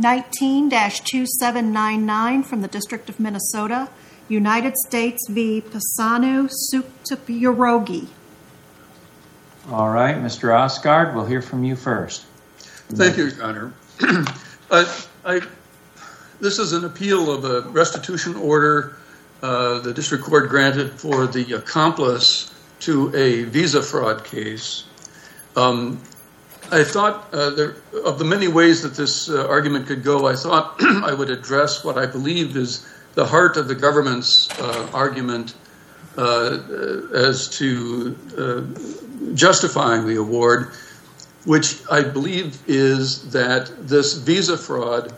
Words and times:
19-2799 0.00 2.44
from 2.44 2.62
the 2.62 2.68
District 2.68 3.08
of 3.08 3.18
Minnesota, 3.18 3.88
United 4.28 4.74
States 4.86 5.26
v. 5.28 5.60
Pisanu 5.60 6.48
Sukhtipyaroge. 6.72 8.06
All 9.70 9.90
right, 9.90 10.14
Mr. 10.16 10.50
Osgaard, 10.50 11.14
we'll 11.14 11.26
hear 11.26 11.42
from 11.42 11.64
you 11.64 11.74
first. 11.76 12.24
Thank 12.88 13.16
you, 13.16 13.26
Your 13.26 13.44
Honor. 13.44 13.72
This 16.40 16.60
is 16.60 16.72
an 16.72 16.84
appeal 16.84 17.32
of 17.32 17.44
a 17.44 17.62
restitution 17.70 18.36
order 18.36 18.96
uh, 19.42 19.80
the 19.80 19.94
district 19.94 20.24
court 20.24 20.48
granted 20.48 20.92
for 20.92 21.26
the 21.26 21.54
accomplice 21.54 22.52
to 22.80 23.14
a 23.14 23.44
visa 23.44 23.82
fraud 23.82 24.24
case. 24.24 24.84
Um, 25.54 26.00
I 26.70 26.84
thought 26.84 27.32
uh, 27.32 27.72
of 28.04 28.18
the 28.18 28.24
many 28.24 28.48
ways 28.48 28.82
that 28.82 28.94
this 28.94 29.30
uh, 29.30 29.46
argument 29.48 29.86
could 29.86 30.04
go, 30.04 30.26
I 30.26 30.34
thought 30.34 30.76
I 30.80 31.14
would 31.14 31.30
address 31.30 31.82
what 31.82 31.96
I 31.96 32.04
believe 32.04 32.56
is 32.56 32.86
the 33.14 33.24
heart 33.24 33.56
of 33.56 33.68
the 33.68 33.74
government's 33.74 34.50
uh, 34.60 34.88
argument 34.92 35.54
as 36.16 37.48
to 37.48 38.16
justifying 39.34 40.04
the 40.06 40.16
award, 40.16 40.72
which 41.44 41.80
I 41.90 42.02
believe 42.02 42.58
is 42.66 43.30
that 43.30 43.70
this 43.88 44.14
visa 44.14 44.58
fraud, 44.58 45.14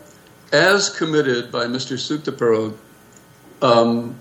as 0.53 0.89
committed 0.91 1.51
by 1.51 1.65
Mr. 1.65 1.97
Sukhtipyaroge, 1.97 2.77
um, 3.63 4.19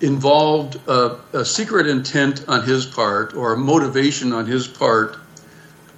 involved 0.00 0.80
a 0.88 1.44
secret 1.44 1.86
intent 1.86 2.44
on 2.48 2.64
his 2.64 2.86
part 2.86 3.34
or 3.34 3.52
a 3.52 3.56
motivation 3.56 4.32
on 4.32 4.46
his 4.46 4.66
part 4.66 5.16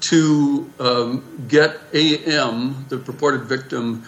to 0.02 0.70
um, 0.78 1.46
get 1.48 1.80
A.M., 1.94 2.84
the 2.88 2.98
purported 2.98 3.42
victim, 3.42 4.04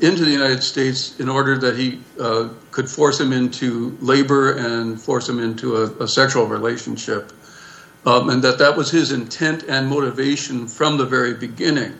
into 0.00 0.24
the 0.24 0.30
United 0.30 0.62
States 0.62 1.18
in 1.20 1.28
order 1.28 1.56
that 1.56 1.76
he 1.76 2.00
uh, 2.20 2.48
could 2.70 2.88
force 2.90 3.18
him 3.18 3.32
into 3.32 3.96
labor 4.00 4.52
and 4.52 5.00
force 5.00 5.26
him 5.26 5.38
into 5.38 5.76
a 6.00 6.06
sexual 6.06 6.46
relationship, 6.46 7.32
um, 8.04 8.28
and 8.28 8.42
that 8.44 8.58
that 8.58 8.76
was 8.76 8.90
his 8.90 9.12
intent 9.12 9.64
and 9.68 9.88
motivation 9.88 10.66
from 10.66 10.98
the 10.98 11.06
very 11.06 11.32
beginning. 11.32 11.98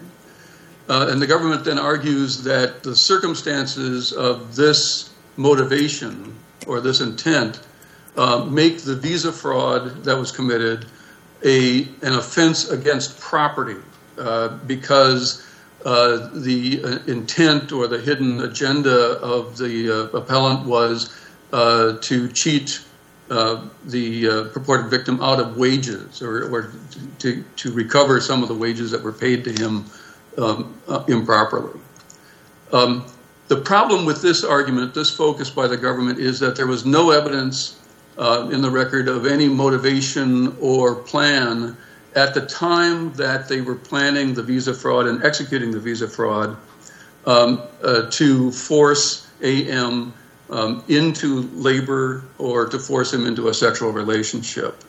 Uh, 0.88 1.08
and 1.10 1.22
the 1.22 1.26
government 1.26 1.64
then 1.64 1.78
argues 1.78 2.42
that 2.44 2.82
the 2.82 2.94
circumstances 2.94 4.12
of 4.12 4.54
this 4.54 5.10
motivation 5.36 6.34
or 6.66 6.80
this 6.80 7.00
intent 7.00 7.60
uh, 8.16 8.44
make 8.44 8.82
the 8.82 8.94
visa 8.94 9.32
fraud 9.32 10.04
that 10.04 10.16
was 10.16 10.30
committed 10.30 10.86
an 11.42 12.14
offense 12.14 12.70
against 12.70 13.18
property 13.20 13.80
uh, 14.18 14.48
because 14.66 15.46
uh, 15.84 16.30
the 16.32 16.82
uh, 16.82 16.98
intent 17.06 17.70
or 17.70 17.86
the 17.86 18.00
hidden 18.00 18.40
agenda 18.40 19.18
of 19.20 19.56
the 19.58 20.10
appellant 20.14 20.66
was 20.66 21.14
to 21.50 22.28
cheat 22.32 22.80
the 23.28 24.50
purported 24.52 24.90
victim 24.90 25.22
out 25.22 25.38
of 25.38 25.56
wages 25.56 26.22
or 26.22 26.50
or 26.50 26.72
to 27.18 27.72
recover 27.72 28.20
some 28.20 28.42
of 28.42 28.48
the 28.48 28.54
wages 28.54 28.90
that 28.90 29.02
were 29.02 29.12
paid 29.12 29.44
to 29.44 29.52
him 29.52 29.84
um, 30.38 30.80
improperly. 31.08 31.78
Um, 32.72 33.06
the 33.48 33.56
problem 33.56 34.04
with 34.04 34.22
this 34.22 34.42
argument, 34.42 34.92
this 34.92 35.10
focus 35.10 35.50
by 35.50 35.68
the 35.68 35.76
government, 35.76 36.18
is 36.18 36.40
that 36.40 36.56
there 36.56 36.66
was 36.66 36.84
no 36.84 37.10
evidence 37.10 37.78
Uh, 38.18 38.48
in 38.50 38.62
the 38.62 38.70
record 38.70 39.08
of 39.08 39.26
any 39.26 39.46
motivation 39.46 40.56
or 40.58 40.94
plan 40.94 41.76
at 42.14 42.32
the 42.32 42.40
time 42.46 43.12
that 43.12 43.46
they 43.46 43.60
were 43.60 43.74
planning 43.74 44.32
the 44.32 44.42
visa 44.42 44.72
fraud 44.72 45.06
and 45.06 45.22
executing 45.22 45.70
the 45.70 45.78
visa 45.78 46.08
fraud 46.08 46.56
um, 47.26 47.60
uh, 47.82 48.08
to 48.10 48.50
force 48.52 49.28
A.M. 49.42 50.14
Um, 50.48 50.82
into 50.88 51.42
labor 51.52 52.24
or 52.38 52.66
to 52.66 52.78
force 52.78 53.12
him 53.12 53.26
into 53.26 53.48
a 53.48 53.54
sexual 53.54 53.90
relationship. 53.90 54.82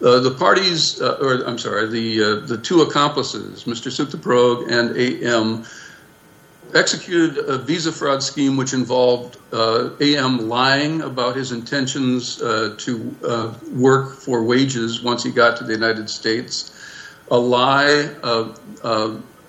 Uh, 0.00 0.20
the 0.20 0.30
parties, 0.30 1.00
or 1.00 1.44
I'm 1.44 1.58
sorry, 1.58 1.88
the 1.88 2.44
the 2.46 2.58
two 2.58 2.82
accomplices, 2.82 3.64
Mr. 3.64 3.90
Sukhtipyaroge 3.90 4.70
and 4.70 4.96
A.M., 4.96 5.64
executed 6.74 7.38
a 7.48 7.58
visa 7.58 7.92
fraud 7.92 8.22
scheme 8.22 8.56
which 8.56 8.72
involved 8.72 9.36
uh, 9.52 9.90
A.M. 10.00 10.48
lying 10.48 11.02
about 11.02 11.36
his 11.36 11.52
intentions 11.52 12.40
uh, 12.40 12.74
to 12.78 13.14
uh, 13.24 13.54
work 13.74 14.14
for 14.16 14.42
wages 14.42 15.02
once 15.02 15.22
he 15.22 15.30
got 15.30 15.56
to 15.58 15.64
the 15.64 15.72
United 15.72 16.08
States, 16.08 16.74
a 17.30 17.38
lie 17.38 18.08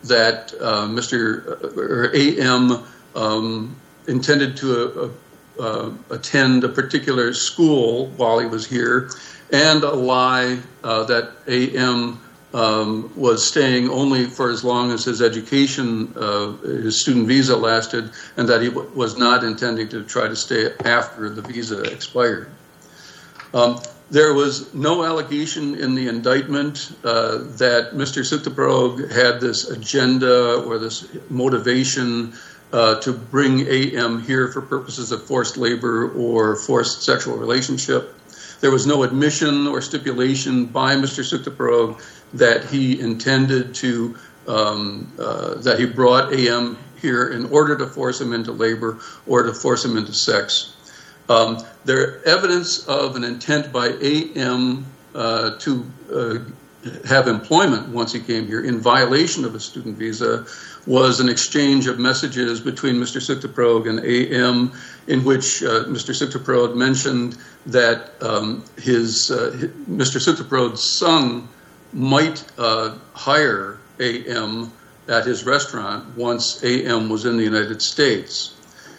that 0.03 0.53
Mr. 0.59 1.77
or 1.77 2.11
A.M. 2.13 2.83
Um, 3.15 3.75
intended 4.07 4.57
to 4.57 5.13
attend 6.09 6.63
a 6.63 6.69
particular 6.69 7.33
school 7.33 8.07
while 8.17 8.39
he 8.39 8.45
was 8.45 8.65
here, 8.65 9.09
and 9.51 9.83
a 9.83 9.93
lie 9.93 10.59
that 10.81 11.31
A.M. 11.47 12.19
Um, 12.53 13.11
was 13.15 13.47
staying 13.47 13.89
only 13.89 14.25
for 14.25 14.51
as 14.51 14.63
long 14.63 14.91
as 14.91 15.03
his 15.05 15.23
education, 15.23 16.13
uh, 16.15 16.51
his 16.57 17.01
student 17.01 17.27
visa 17.27 17.57
lasted, 17.57 18.11
and 18.37 18.47
that 18.47 18.61
he 18.61 18.69
was 18.69 19.17
not 19.17 19.43
intending 19.43 19.89
to 19.89 20.03
try 20.03 20.27
to 20.27 20.35
stay 20.35 20.71
after 20.85 21.29
the 21.29 21.41
visa 21.41 21.81
expired. 21.81 22.51
Um, 23.55 23.79
there 24.13 24.33
was 24.35 24.71
no 24.75 25.03
allegation 25.03 25.75
in 25.75 25.95
the 25.95 26.07
indictment 26.07 26.95
uh, 27.03 27.39
that 27.57 27.93
Mr. 27.93 28.21
Sukhtipyaroge 28.21 29.11
had 29.11 29.41
this 29.41 29.69
agenda 29.69 30.61
or 30.61 30.77
this 30.77 31.07
motivation 31.31 32.33
uh, 32.71 32.99
to 33.01 33.13
bring 33.13 33.61
A.M. 33.61 34.21
here 34.21 34.47
for 34.49 34.61
purposes 34.61 35.11
of 35.11 35.25
forced 35.25 35.57
labor 35.57 36.11
or 36.11 36.55
forced 36.55 37.03
sexual 37.03 37.37
relationship. 37.37 38.15
There 38.61 38.71
was 38.71 38.85
no 38.85 39.03
admission 39.03 39.67
or 39.67 39.81
stipulation 39.81 40.65
by 40.65 40.95
Mr. 40.95 41.23
Sukhtipyaroge 41.23 42.01
that 42.33 42.65
he 42.65 42.99
intended 42.99 43.75
to, 43.75 44.15
um, 44.47 45.11
uh, 45.19 45.55
that 45.55 45.79
he 45.79 45.85
brought 45.85 46.33
A.M. 46.33 46.77
here 47.01 47.29
in 47.29 47.45
order 47.47 47.77
to 47.77 47.87
force 47.87 48.19
him 48.19 48.33
into 48.33 48.51
labor 48.51 48.99
or 49.27 49.43
to 49.43 49.53
force 49.53 49.83
him 49.83 49.97
into 49.97 50.13
sex. 50.13 50.73
Um, 51.29 51.63
there 51.85 52.25
evidence 52.27 52.87
of 52.87 53.15
an 53.15 53.23
intent 53.23 53.71
by 53.71 53.89
A.M. 54.01 54.85
Uh, 55.15 55.57
to 55.59 55.85
uh, 56.11 56.39
have 57.07 57.27
employment 57.27 57.87
once 57.89 58.11
he 58.11 58.19
came 58.19 58.45
here 58.47 58.65
in 58.65 58.79
violation 58.79 59.45
of 59.45 59.55
a 59.55 59.59
student 59.59 59.97
visa 59.97 60.45
was 60.85 61.19
an 61.21 61.29
exchange 61.29 61.87
of 61.87 61.97
messages 61.97 62.59
between 62.59 62.95
Mr. 62.95 63.21
Sukhtipyaroge 63.21 63.87
and 63.87 63.99
A.M. 63.99 64.73
in 65.07 65.23
which 65.23 65.61
Mr. 65.61 66.11
Sukhtipyaroge 66.11 66.75
mentioned 66.75 67.37
that 67.65 68.11
um, 68.21 68.63
his 68.77 69.31
uh, 69.31 69.69
Mr. 69.89 70.19
Sukhtipyaroge's 70.19 70.83
son 70.83 71.47
might 71.93 72.43
uh, 72.57 72.95
hire 73.13 73.77
A.M. 73.99 74.71
at 75.07 75.25
his 75.25 75.45
restaurant 75.45 76.17
once 76.17 76.63
A.M. 76.63 77.09
was 77.09 77.25
in 77.25 77.37
the 77.37 77.43
United 77.43 77.81
States. 77.81 78.55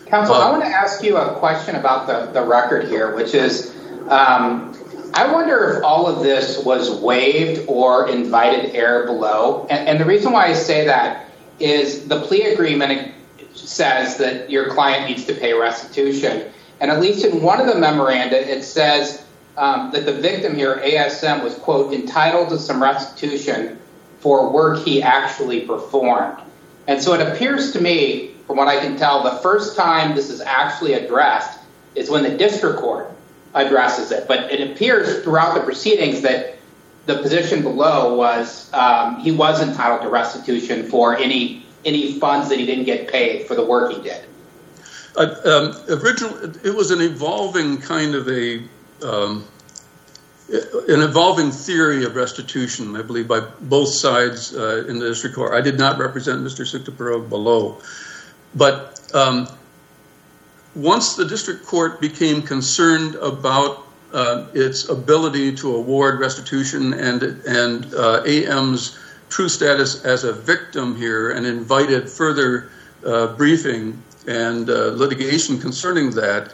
Counsel, 0.06 0.34
uh, 0.34 0.48
I 0.48 0.50
want 0.50 0.62
to 0.64 0.68
ask 0.68 1.02
you 1.02 1.16
a 1.16 1.34
question 1.34 1.76
about 1.76 2.06
the 2.06 2.32
the 2.32 2.46
record 2.46 2.88
here, 2.88 3.14
which 3.14 3.34
is, 3.34 3.74
um, 4.08 4.76
I 5.14 5.30
wonder 5.32 5.76
if 5.76 5.84
all 5.84 6.06
of 6.06 6.22
this 6.22 6.62
was 6.64 6.90
waived 7.00 7.66
or 7.68 8.08
invited 8.08 8.74
error 8.74 9.06
below, 9.06 9.66
and 9.70 10.00
the 10.00 10.04
reason 10.04 10.32
why 10.32 10.46
I 10.46 10.52
say 10.54 10.86
that 10.86 11.28
is 11.58 12.06
the 12.06 12.20
plea 12.20 12.52
agreement 12.52 13.12
says 13.54 14.16
that 14.18 14.50
your 14.50 14.70
client 14.70 15.08
needs 15.08 15.24
to 15.26 15.34
pay 15.34 15.52
restitution, 15.52 16.52
and 16.80 16.90
at 16.90 17.00
least 17.00 17.24
in 17.24 17.42
one 17.42 17.60
of 17.60 17.66
the 17.66 17.78
memoranda, 17.78 18.36
it 18.36 18.62
says 18.64 19.24
um, 19.56 19.90
that 19.92 20.04
the 20.04 20.12
victim 20.12 20.54
here, 20.54 20.80
A.S.M., 20.82 21.42
was, 21.42 21.54
quote, 21.54 21.92
entitled 21.92 22.48
to 22.50 22.58
some 22.58 22.82
restitution 22.82 23.78
for 24.18 24.50
work 24.50 24.84
he 24.84 25.02
actually 25.02 25.60
performed. 25.60 26.38
And 26.86 27.00
so 27.00 27.14
it 27.14 27.20
appears 27.20 27.72
to 27.72 27.80
me, 27.80 28.34
from 28.46 28.56
what 28.56 28.68
I 28.68 28.80
can 28.80 28.96
tell, 28.96 29.22
the 29.22 29.38
first 29.42 29.76
time 29.76 30.14
this 30.14 30.30
is 30.30 30.40
actually 30.40 30.94
addressed 30.94 31.60
is 31.94 32.10
when 32.10 32.22
the 32.24 32.36
district 32.36 32.78
court 32.78 33.10
addresses 33.54 34.10
it, 34.10 34.26
but 34.26 34.50
it 34.50 34.70
appears 34.72 35.22
throughout 35.22 35.54
the 35.54 35.60
proceedings 35.60 36.22
that 36.22 36.56
the 37.06 37.18
position 37.18 37.62
below 37.62 38.16
was 38.16 38.72
um, 38.72 39.20
he 39.20 39.30
was 39.30 39.62
entitled 39.62 40.02
to 40.02 40.08
restitution 40.08 40.88
for 40.88 41.16
any 41.16 41.62
funds 42.18 42.48
that 42.48 42.58
he 42.58 42.66
didn't 42.66 42.84
get 42.84 43.08
paid 43.08 43.46
for 43.46 43.54
the 43.54 43.64
work 43.64 43.92
he 43.92 44.02
did. 44.02 44.26
Uh, 45.16 45.34
um, 45.44 45.98
Originally, 46.00 46.50
it 46.64 46.74
was 46.74 46.90
an 46.90 47.00
evolving 47.00 47.78
kind 47.78 48.14
of 48.14 48.28
a, 48.28 48.62
um, 49.02 49.44
an 50.50 51.02
evolving 51.02 51.50
theory 51.50 52.04
of 52.04 52.16
restitution, 52.16 52.96
I 52.96 53.02
believe, 53.02 53.28
by 53.28 53.40
both 53.60 53.88
sides 53.90 54.54
uh, 54.56 54.84
in 54.88 54.98
the 54.98 55.08
district 55.08 55.36
court. 55.36 55.52
I 55.52 55.60
did 55.60 55.78
not 55.78 55.98
represent 55.98 56.40
Mr. 56.42 56.64
Sukhtipyaroge 56.66 57.28
below, 57.28 57.80
but 58.56 59.00
um, 59.14 59.48
once 60.74 61.14
the 61.14 61.24
district 61.24 61.64
court 61.64 62.00
became 62.00 62.42
concerned 62.42 63.14
about 63.16 63.86
uh, 64.12 64.46
its 64.52 64.88
ability 64.88 65.54
to 65.56 65.76
award 65.76 66.18
restitution 66.18 66.92
and 66.94 67.22
A.M.'s 68.26 68.98
true 69.28 69.48
status 69.48 70.04
as 70.04 70.24
a 70.24 70.32
victim 70.32 70.96
here 70.96 71.30
and 71.30 71.46
invited 71.46 72.08
further 72.08 72.70
briefing 73.36 74.02
and 74.26 74.68
uh, 74.70 74.88
litigation 74.94 75.58
concerning 75.58 76.10
that. 76.12 76.52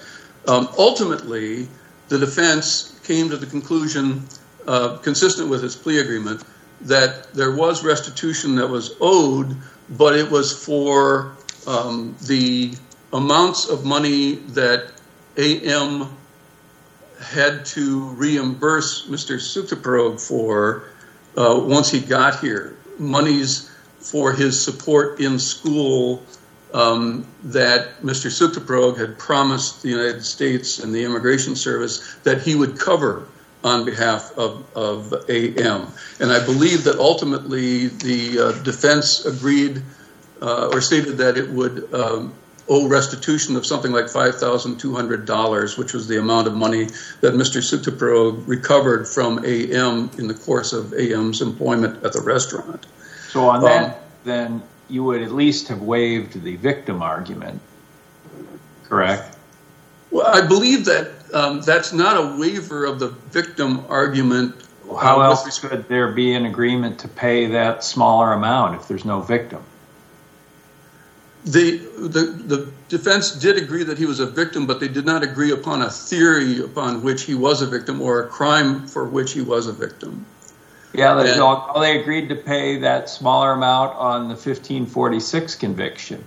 Um, 0.48 0.68
ultimately, 0.78 1.68
the 2.08 2.18
defense 2.18 2.98
came 3.04 3.28
to 3.30 3.36
the 3.36 3.46
conclusion, 3.46 4.22
uh, 4.66 4.96
consistent 4.98 5.48
with 5.48 5.64
its 5.64 5.76
plea 5.76 5.98
agreement, 5.98 6.42
that 6.82 7.32
there 7.34 7.54
was 7.54 7.84
restitution 7.84 8.54
that 8.56 8.68
was 8.68 8.96
owed, 9.00 9.56
but 9.90 10.16
it 10.16 10.30
was 10.30 10.64
for 10.64 11.36
um, 11.66 12.16
the 12.26 12.72
amounts 13.12 13.68
of 13.68 13.84
money 13.84 14.36
that 14.54 14.92
AM 15.36 16.08
had 17.20 17.64
to 17.66 18.08
reimburse 18.10 19.06
Mr. 19.06 19.36
Suktoprog 19.36 20.20
for 20.20 20.84
uh, 21.36 21.60
once 21.62 21.90
he 21.90 22.00
got 22.00 22.40
here. 22.40 22.76
Monies 22.98 23.70
for 23.98 24.32
his 24.32 24.60
support 24.60 25.20
in 25.20 25.38
school 25.38 26.22
Um, 26.72 27.26
that 27.42 28.00
Mr. 28.00 28.30
Suktoprog 28.30 28.96
had 28.96 29.18
promised 29.18 29.82
the 29.82 29.88
United 29.88 30.24
States 30.24 30.78
and 30.78 30.94
the 30.94 31.02
Immigration 31.04 31.56
Service 31.56 32.14
that 32.22 32.42
he 32.42 32.54
would 32.54 32.78
cover 32.78 33.26
on 33.64 33.84
behalf 33.84 34.32
of 34.38 35.12
AM. 35.28 35.88
And 36.20 36.30
I 36.30 36.44
believe 36.44 36.84
that 36.84 36.96
ultimately 36.98 37.88
the 37.88 38.38
uh, 38.38 38.62
defense 38.62 39.24
agreed 39.26 39.82
uh, 40.40 40.70
or 40.72 40.80
stated 40.80 41.18
that 41.18 41.36
it 41.36 41.50
would 41.50 41.92
um, 41.92 42.32
owe 42.68 42.88
restitution 42.88 43.56
of 43.56 43.66
something 43.66 43.92
like 43.92 44.06
$5,200, 44.06 45.78
which 45.78 45.92
was 45.92 46.08
the 46.08 46.18
amount 46.18 46.46
of 46.46 46.54
money 46.54 46.84
that 47.20 47.34
Mr. 47.34 47.60
Suktoprog 47.60 48.46
recovered 48.46 49.06
from 49.06 49.44
AM 49.44 50.10
in 50.18 50.28
the 50.28 50.34
course 50.34 50.72
of 50.72 50.94
AM's 50.94 51.42
employment 51.42 52.02
at 52.04 52.12
the 52.12 52.20
restaurant. 52.20 52.86
So 53.28 53.48
on 53.48 53.62
that, 53.62 53.94
um, 53.94 54.00
then 54.24 54.62
you 54.90 55.04
would 55.04 55.22
at 55.22 55.32
least 55.32 55.68
have 55.68 55.82
waived 55.82 56.42
the 56.42 56.56
victim 56.56 57.02
argument, 57.02 57.60
correct? 58.84 59.36
Well, 60.10 60.26
I 60.26 60.46
believe 60.46 60.86
that 60.86 61.12
um, 61.32 61.60
that's 61.60 61.92
not 61.92 62.16
a 62.16 62.36
waiver 62.38 62.84
of 62.84 62.98
the 62.98 63.08
victim 63.08 63.84
argument. 63.88 64.54
How 65.00 65.20
um, 65.20 65.26
else 65.26 65.58
could 65.58 65.88
there 65.88 66.12
be 66.12 66.34
an 66.34 66.46
agreement 66.46 66.98
to 67.00 67.08
pay 67.08 67.46
that 67.46 67.84
smaller 67.84 68.32
amount 68.32 68.80
if 68.80 68.88
there's 68.88 69.04
no 69.04 69.20
victim? 69.20 69.62
The 71.44 72.70
defense 72.88 73.32
did 73.32 73.56
agree 73.56 73.84
that 73.84 73.96
he 73.96 74.04
was 74.04 74.20
a 74.20 74.26
victim, 74.26 74.66
but 74.66 74.80
they 74.80 74.88
did 74.88 75.06
not 75.06 75.22
agree 75.22 75.52
upon 75.52 75.80
a 75.80 75.90
theory 75.90 76.60
upon 76.60 77.02
which 77.02 77.22
he 77.22 77.34
was 77.34 77.62
a 77.62 77.66
victim 77.66 78.02
or 78.02 78.24
a 78.24 78.26
crime 78.26 78.86
for 78.86 79.08
which 79.08 79.32
he 79.32 79.40
was 79.40 79.66
a 79.66 79.72
victim. 79.72 80.26
Yeah, 80.92 81.14
they 81.14 82.00
agreed 82.00 82.30
to 82.30 82.34
pay 82.34 82.78
that 82.78 83.08
smaller 83.08 83.52
amount 83.52 83.96
on 83.96 84.22
the 84.22 84.34
1546 84.34 85.54
conviction. 85.56 86.24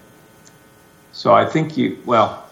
So 1.11 1.33
I 1.33 1.45
think 1.45 1.77
you, 1.77 1.99
well, 2.05 2.45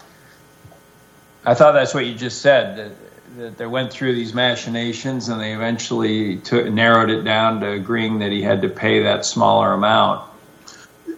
I 1.46 1.54
thought 1.54 1.72
that's 1.72 1.94
what 1.94 2.06
you 2.06 2.14
just 2.14 2.42
said, 2.42 2.78
that 2.78 2.92
that 3.38 3.58
they 3.58 3.66
went 3.66 3.92
through 3.92 4.14
these 4.14 4.34
machinations 4.34 5.30
and 5.30 5.40
they 5.40 5.54
eventually 5.54 6.42
narrowed 6.52 7.10
it 7.10 7.24
down 7.24 7.62
to 7.62 7.72
agreeing 7.72 8.20
that 8.20 8.32
he 8.32 8.42
had 8.42 8.62
to 8.64 8.70
pay 8.70 9.04
that 9.04 9.26
smaller 9.26 9.74
amount 9.74 10.28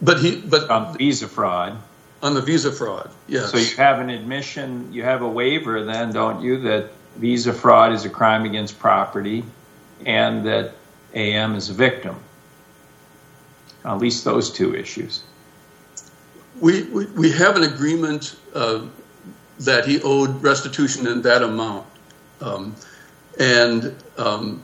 But 0.02 0.20
he, 0.20 0.36
but 0.36 0.70
on 0.70 0.98
visa 0.98 1.28
fraud. 1.28 1.78
On 2.22 2.34
the 2.34 2.42
visa 2.42 2.72
fraud, 2.72 3.10
yes. 3.28 3.52
So 3.52 3.58
you 3.58 3.76
have 3.78 4.00
an 4.00 4.10
admission, 4.10 4.94
you 4.94 5.04
have 5.04 5.22
a 5.22 5.28
waiver 5.28 5.84
then, 5.84 6.14
don't 6.14 6.42
you, 6.42 6.60
that 6.62 6.92
visa 7.18 7.52
fraud 7.52 7.94
is 7.94 8.06
a 8.06 8.10
crime 8.10 8.46
against 8.46 8.80
property 8.80 9.44
and 10.06 10.46
that 10.46 10.76
AM 11.14 11.56
is 11.56 11.70
a 11.70 11.74
victim, 11.74 12.16
at 13.86 13.98
least 13.98 14.24
those 14.24 14.52
two 14.52 14.76
issues. 14.76 15.24
We 16.60 17.32
have 17.32 17.56
an 17.56 17.64
agreement 17.64 18.36
uh, 18.54 18.86
that 19.60 19.86
he 19.86 20.02
owed 20.02 20.42
restitution 20.42 21.08
in 21.08 21.22
that 21.24 21.42
amount. 21.42 21.86
Um, 22.42 22.76
and 23.40 23.96
um, 24.18 24.62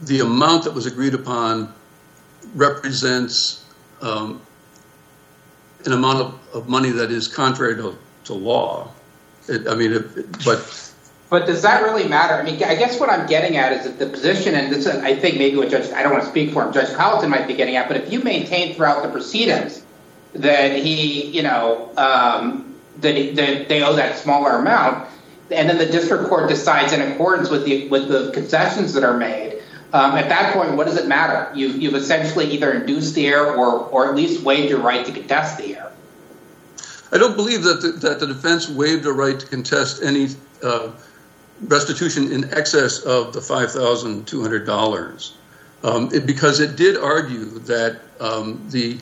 the 0.00 0.20
amount 0.20 0.64
that 0.64 0.74
was 0.74 0.86
agreed 0.86 1.14
upon 1.14 1.72
represents 2.54 3.64
um, 4.02 4.40
an 5.84 5.92
amount 5.92 6.34
of 6.52 6.68
money 6.68 6.90
that 6.90 7.10
is 7.10 7.28
contrary 7.28 7.76
to 8.24 8.34
law. 8.34 8.90
I 9.48 9.74
mean, 9.74 10.04
but 10.44 10.89
does 11.30 11.62
that 11.62 11.82
really 11.82 12.08
matter? 12.08 12.34
I 12.34 12.42
mean, 12.42 12.62
I 12.64 12.74
guess 12.74 12.98
what 12.98 13.08
I'm 13.08 13.26
getting 13.28 13.56
at 13.56 13.72
is 13.72 13.84
that 13.84 13.98
the 14.00 14.06
position, 14.06 14.56
and 14.56 14.72
this, 14.72 14.86
I 14.86 15.14
think 15.14 15.38
maybe 15.38 15.56
what 15.56 15.70
Judge, 15.70 15.90
I 15.92 16.02
don't 16.02 16.12
want 16.12 16.24
to 16.24 16.30
speak 16.30 16.52
for 16.52 16.66
him, 16.66 16.72
Judge 16.72 16.92
Colleton 16.94 17.30
might 17.30 17.46
be 17.46 17.54
getting 17.54 17.76
at, 17.76 17.86
but 17.86 17.96
if 17.96 18.12
you 18.12 18.20
maintain 18.20 18.74
throughout 18.74 19.04
the 19.04 19.08
proceedings 19.08 19.84
that 20.34 20.74
he, 20.76 21.26
you 21.26 21.42
know, 21.42 21.92
um, 21.96 22.74
that 22.98 23.36
that 23.36 23.68
they 23.68 23.82
owe 23.82 23.94
that 23.94 24.18
smaller 24.18 24.58
amount, 24.58 25.08
and 25.50 25.68
then 25.68 25.78
the 25.78 25.86
district 25.86 26.28
court 26.28 26.48
decides 26.48 26.92
in 26.92 27.00
accordance 27.00 27.48
with 27.48 27.64
the 27.64 27.88
with 27.88 28.08
the 28.08 28.32
concessions 28.32 28.92
that 28.94 29.04
are 29.04 29.16
made, 29.16 29.62
um, 29.92 30.16
at 30.16 30.28
that 30.28 30.52
point, 30.52 30.74
what 30.76 30.86
does 30.86 30.96
it 30.96 31.08
matter? 31.08 31.50
You've 31.56 31.94
essentially 31.94 32.50
either 32.50 32.72
induced 32.72 33.14
the 33.14 33.26
error 33.28 33.54
or 33.54 33.86
or 33.88 34.08
at 34.08 34.16
least 34.16 34.42
waived 34.42 34.68
your 34.70 34.80
right 34.80 35.04
to 35.06 35.12
contest 35.12 35.58
the 35.58 35.76
error. 35.76 35.92
I 37.12 37.18
don't 37.18 37.34
believe 37.36 37.62
that 37.62 37.80
the 38.18 38.26
defense 38.26 38.68
waived 38.68 39.04
a 39.06 39.12
right 39.12 39.38
to 39.38 39.46
contest 39.46 40.02
any 40.02 40.28
uh, 40.62 40.90
restitution 41.62 42.32
in 42.32 42.52
excess 42.52 43.00
of 43.00 43.32
the 43.32 43.40
$5,200 43.40 45.32
um, 45.82 46.08
because 46.26 46.60
it 46.60 46.76
did 46.76 46.96
argue 46.96 47.46
that 47.60 48.00
um, 48.20 48.66
the 48.70 48.98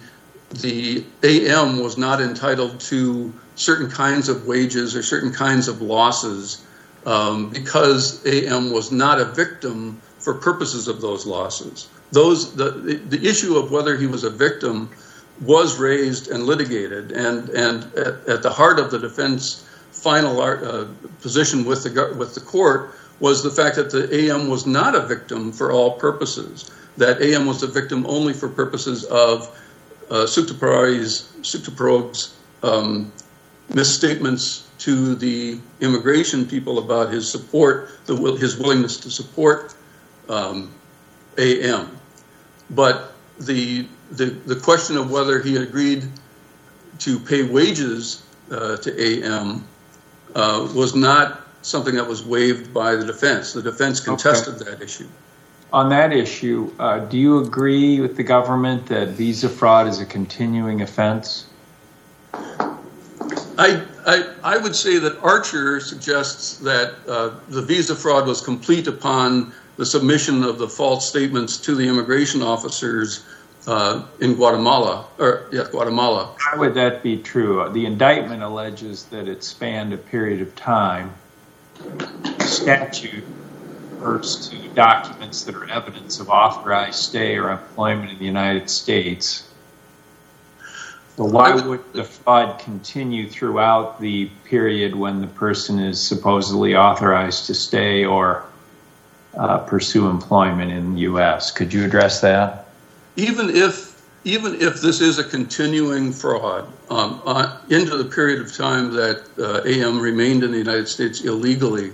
AM 1.23 1.81
was 1.81 1.99
not 1.99 2.21
entitled 2.21 2.81
to 2.81 3.33
certain 3.55 3.91
kinds 3.91 4.29
of 4.29 4.47
wages 4.47 4.95
or 4.95 5.03
certain 5.03 5.33
kinds 5.33 5.69
of 5.69 5.83
losses 5.83 6.65
um, 7.07 7.51
because 7.51 8.25
AM 8.27 8.71
was 8.71 8.93
not 8.93 9.21
a 9.21 9.25
victim 9.25 10.01
for 10.19 10.35
purposes 10.35 10.89
of 10.89 11.01
those 11.01 11.27
losses. 11.27 11.89
The 12.13 13.21
issue 13.23 13.57
of 13.57 13.71
whether 13.71 13.97
he 13.97 14.07
was 14.07 14.25
a 14.25 14.31
victim 14.31 14.89
was 15.41 15.79
raised 15.79 16.29
and 16.29 16.45
litigated, 16.45 17.13
and 17.13 17.51
at 17.51 18.43
the 18.43 18.51
heart 18.51 18.79
of 18.79 18.91
the 18.91 18.99
defense 18.99 19.68
final 19.99 20.41
uh, 20.41 20.87
position 21.21 21.65
with 21.65 21.85
the 21.85 22.43
court 22.45 22.95
was 23.21 23.43
the 23.43 23.51
fact 23.51 23.77
that 23.77 23.91
the 23.91 24.15
AM 24.15 24.49
was 24.49 24.67
not 24.67 24.95
a 24.95 25.07
victim 25.07 25.53
for 25.53 25.73
all 25.73 25.99
purposes, 25.99 26.71
that 26.97 27.21
AM 27.21 27.47
was 27.47 27.63
a 27.63 27.67
victim 27.67 28.07
only 28.07 28.33
for 28.33 28.49
purposes 28.49 29.05
of 29.05 29.49
uh, 30.11 30.25
Suktoprog's 30.25 32.35
um, 32.63 33.13
misstatements 33.75 34.69
to 34.79 35.15
the 35.17 35.61
immigration 35.81 36.47
people 36.47 36.79
about 36.79 37.13
his 37.13 37.31
support, 37.31 37.91
his 38.07 38.57
willingness 38.57 38.97
to 38.99 39.11
support 39.11 39.75
um, 40.29 40.73
AM. 41.37 41.99
But 42.71 43.13
the 43.41 43.89
question 44.63 44.97
of 44.97 45.11
whether 45.11 45.43
he 45.43 45.57
agreed 45.57 46.05
to 47.01 47.19
pay 47.19 47.43
wages 47.43 48.23
uh, 48.51 48.77
to 48.79 49.01
AM 49.01 49.65
Uh, 50.39 50.69
was 50.73 50.95
not 50.95 51.41
something 51.63 51.97
that 51.97 52.07
was 52.07 52.25
waived 52.25 52.73
by 52.73 52.95
the 52.95 53.05
defense. 53.05 53.55
The 53.55 53.63
defense 53.63 53.99
contested 53.99 54.61
that 54.61 54.81
issue. 54.81 55.09
On 55.73 55.89
that 55.89 56.13
issue, 56.13 56.73
uh, 56.79 57.01
do 57.01 57.19
you 57.19 57.41
agree 57.41 58.01
with 58.01 58.17
the 58.17 58.23
government 58.23 58.87
that 58.87 59.09
visa 59.09 59.49
fraud 59.49 59.89
is 59.89 60.01
a 60.01 60.07
continuing 60.07 60.81
offense? 60.81 61.47
I 63.59 64.61
would 64.63 64.77
say 64.77 64.99
that 64.99 65.19
Archer 65.23 65.81
suggests 65.81 66.59
that 66.59 66.95
uh, 67.09 67.35
the 67.49 67.63
visa 67.63 67.97
fraud 67.97 68.29
was 68.29 68.41
complete 68.41 68.87
upon 68.87 69.53
the 69.77 69.85
submission 69.85 70.45
of 70.45 70.59
the 70.59 70.69
false 70.69 71.09
statements 71.09 71.57
to 71.59 71.75
the 71.75 71.89
immigration 71.89 72.43
officers 72.43 73.25
Uh, 73.69 74.07
in 74.19 74.33
Guatemala. 74.33 75.07
Or 75.19 75.47
yeah, 75.53 75.67
Guatemala. 75.71 76.35
How 76.39 76.59
would 76.59 76.73
that 76.73 77.03
be 77.03 77.19
true? 77.19 77.69
The 77.71 77.85
indictment 77.85 78.43
alleges 78.43 79.05
that 79.07 79.29
it 79.29 79.45
spanned 79.45 79.93
a 79.93 79.99
period 79.99 80.41
of 80.41 80.57
time. 80.57 81.13
Statute 82.41 83.25
refers 83.91 84.49
to 84.49 84.69
documents 84.71 85.45
that 85.45 85.55
are 85.55 85.69
evidence 85.69 86.19
of 86.19 86.31
authorized 86.31 86.99
stay 86.99 87.37
or 87.37 87.51
employment 87.51 88.11
in 88.11 88.19
the 88.19 88.25
United 88.25 88.71
States. 88.71 89.47
Why 91.17 91.55
would 91.55 91.93
the 91.93 92.05
fraud 92.05 92.61
continue 92.61 93.29
throughout 93.29 94.01
the 94.01 94.31
period 94.45 94.97
when 94.97 95.21
the 95.21 95.27
person 95.27 95.79
is 95.79 96.01
supposedly 96.01 96.75
authorized 96.75 97.49
to 97.49 97.55
stay 97.55 98.07
or 98.07 98.47
uh, 99.37 99.59
pursue 99.59 100.09
employment 100.09 100.73
in 100.73 100.95
the 100.95 101.01
U.S.? 101.01 101.51
Could 101.51 101.75
you 101.75 101.85
address 101.85 102.23
that? 102.23 102.68
Even 103.19 103.51
if 103.51 103.99
even 104.23 104.55
if 104.61 104.81
this 104.81 105.01
is 105.01 105.19
a 105.19 105.25
continuing 105.25 106.13
fraud 106.13 106.73
um, 106.89 107.21
uh, 107.27 107.59
into 107.69 107.97
the 107.97 108.05
period 108.05 108.41
of 108.41 108.55
time 108.55 108.93
that 108.93 109.25
uh, 109.39 109.63
AM 109.67 110.01
remained 110.01 110.45
in 110.45 110.53
the 110.53 110.59
United 110.59 110.87
States 110.87 111.23
illegally, 111.23 111.93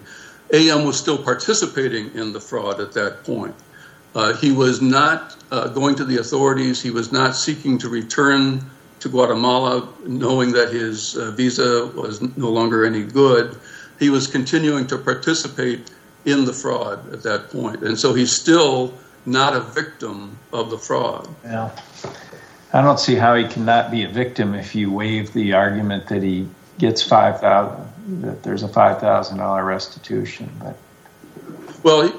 AM 0.52 0.85
was 0.85 0.99
still 0.99 1.16
participating 1.16 2.12
in 2.14 2.33
the 2.33 2.40
fraud 2.40 2.78
at 2.78 2.93
that 2.93 3.25
point. 3.25 3.54
Uh, 4.14 4.35
he 4.35 4.52
was 4.52 4.83
not 4.83 5.37
going 5.73 5.95
to 5.95 6.04
the 6.04 6.19
authorities. 6.19 6.83
He 6.83 6.90
was 6.90 7.11
not 7.11 7.37
seeking 7.37 7.78
to 7.78 7.88
return 7.88 8.61
to 9.00 9.09
Guatemala, 9.09 9.88
knowing 10.07 10.52
that 10.52 10.73
his 10.73 11.14
visa 11.37 11.87
was 11.95 12.21
no 12.37 12.50
longer 12.50 12.85
any 12.85 13.02
good, 13.02 13.57
he 13.99 14.11
was 14.11 14.26
continuing 14.26 14.87
to 14.88 14.99
participate 14.99 15.90
in 16.25 16.45
the 16.45 16.52
fraud 16.52 17.12
at 17.12 17.23
that 17.23 17.50
point. 17.50 17.83
And 17.83 17.99
so 17.99 18.12
he's 18.14 18.33
still 18.33 18.95
not 19.26 19.54
a 19.54 19.61
victim 19.61 20.38
of 20.52 20.71
the 20.71 20.78
fraud. 20.78 21.28
Yeah. 21.45 21.71
I 22.73 22.83
don't 22.83 22.99
see 22.99 23.14
how 23.14 23.35
he 23.37 23.47
cannot 23.47 23.90
be 23.90 24.04
a 24.04 24.09
victim 24.09 24.54
if 24.54 24.75
you 24.75 24.90
waive 24.90 25.33
the 25.33 25.52
argument 25.52 26.09
that 26.09 26.23
he 26.23 26.49
gets 26.78 27.02
5000 27.02 27.85
that 28.21 28.43
there's 28.43 28.62
a 28.62 28.69
$5,000 28.69 29.66
restitution. 29.66 30.50
But 30.61 30.76
Well, 31.83 32.12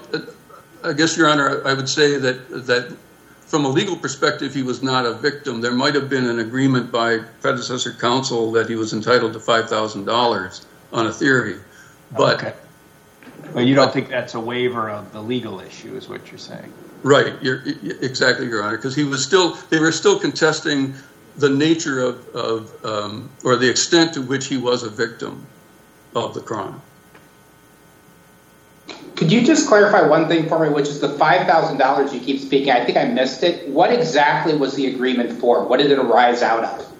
I 0.83 0.93
guess, 0.93 1.15
Your 1.17 1.29
Honor, 1.29 1.65
I 1.67 1.73
would 1.73 1.89
say 1.89 2.17
that 2.17 2.49
that 2.67 2.95
from 3.41 3.65
a 3.65 3.69
legal 3.69 3.95
perspective, 3.95 4.53
he 4.53 4.63
was 4.63 4.81
not 4.81 5.05
a 5.05 5.13
victim. 5.13 5.61
There 5.61 5.71
might 5.71 5.93
have 5.93 6.09
been 6.09 6.25
an 6.25 6.39
agreement 6.39 6.91
by 6.91 7.19
predecessor 7.41 7.93
counsel 7.93 8.51
that 8.53 8.67
he 8.67 8.75
was 8.75 8.93
entitled 8.93 9.33
to 9.33 9.39
$5,000 9.39 10.65
on 10.91 11.07
a 11.07 11.11
theory. 11.11 11.57
But 12.11 12.43
okay. 12.43 12.53
But 13.53 13.65
you 13.65 13.75
don't 13.75 13.93
think 13.93 14.09
that's 14.09 14.33
a 14.33 14.39
waiver 14.39 14.89
of 14.89 15.13
the 15.13 15.21
legal 15.21 15.59
issue 15.59 15.95
is 15.95 16.09
what 16.09 16.29
you're 16.31 16.39
saying? 16.39 16.73
Right. 17.05 17.39
You're 17.39 17.61
exactly, 18.01 18.47
Your 18.47 18.63
Honor, 18.63 18.77
because 18.77 18.95
he 18.95 19.03
was 19.03 19.23
still 19.23 19.53
they 19.69 19.79
were 19.79 19.91
still 19.91 20.19
contesting 20.19 20.95
the 21.37 21.49
nature 21.49 21.99
of, 21.99 22.27
of 22.35 22.83
um, 22.83 23.29
or 23.43 23.55
the 23.57 23.69
extent 23.69 24.15
to 24.15 24.23
which 24.23 24.47
he 24.47 24.57
was 24.57 24.81
a 24.81 24.89
victim 24.89 25.45
of 26.15 26.33
the 26.33 26.41
crime. 26.41 26.81
Could 29.15 29.31
you 29.31 29.45
just 29.45 29.67
clarify 29.67 30.01
one 30.01 30.27
thing 30.27 30.49
for 30.49 30.59
me, 30.59 30.73
which 30.73 30.87
is 30.87 30.99
the 30.99 31.09
$5,000 31.09 32.11
you 32.11 32.19
keep 32.19 32.39
speaking? 32.39 32.71
I 32.71 32.83
think 32.83 32.97
I 32.97 33.05
missed 33.05 33.43
it. 33.43 33.69
What 33.69 33.93
exactly 33.93 34.57
was 34.57 34.73
the 34.73 34.87
agreement 34.87 35.39
for? 35.39 35.63
What 35.63 35.77
did 35.77 35.91
it 35.91 35.99
arise 35.99 36.41
out 36.41 36.63
of? 36.63 36.91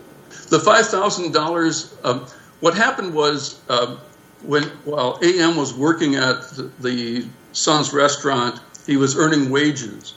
The 0.50 0.60
$5,000, 0.60 2.06
um, 2.06 2.28
what 2.60 2.76
happened 2.76 3.14
was 3.14 3.60
uh, 3.70 3.98
when 4.44 4.64
while 4.86 5.18
AM 5.24 5.58
was 5.58 5.74
working 5.74 6.16
at 6.16 6.42
the, 6.52 6.72
the 6.80 7.26
Son's 7.54 7.92
restaurant, 7.92 8.60
he 8.86 8.98
was 8.98 9.16
earning 9.16 9.50
wages. 9.50 10.14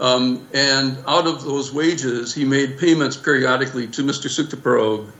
Um, 0.00 0.46
and 0.54 0.96
out 1.06 1.26
of 1.26 1.44
those 1.44 1.72
wages, 1.72 2.34
he 2.34 2.44
made 2.44 2.78
payments 2.78 3.16
periodically 3.16 3.88
to 3.88 4.02
Mr. 4.02 4.28
Sukhtipyaroge. 4.28 5.10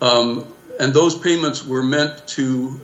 Um, 0.00 0.52
and 0.80 0.92
those 0.92 1.16
payments 1.16 1.64
were 1.64 1.82
meant 1.82 2.26
to, 2.28 2.80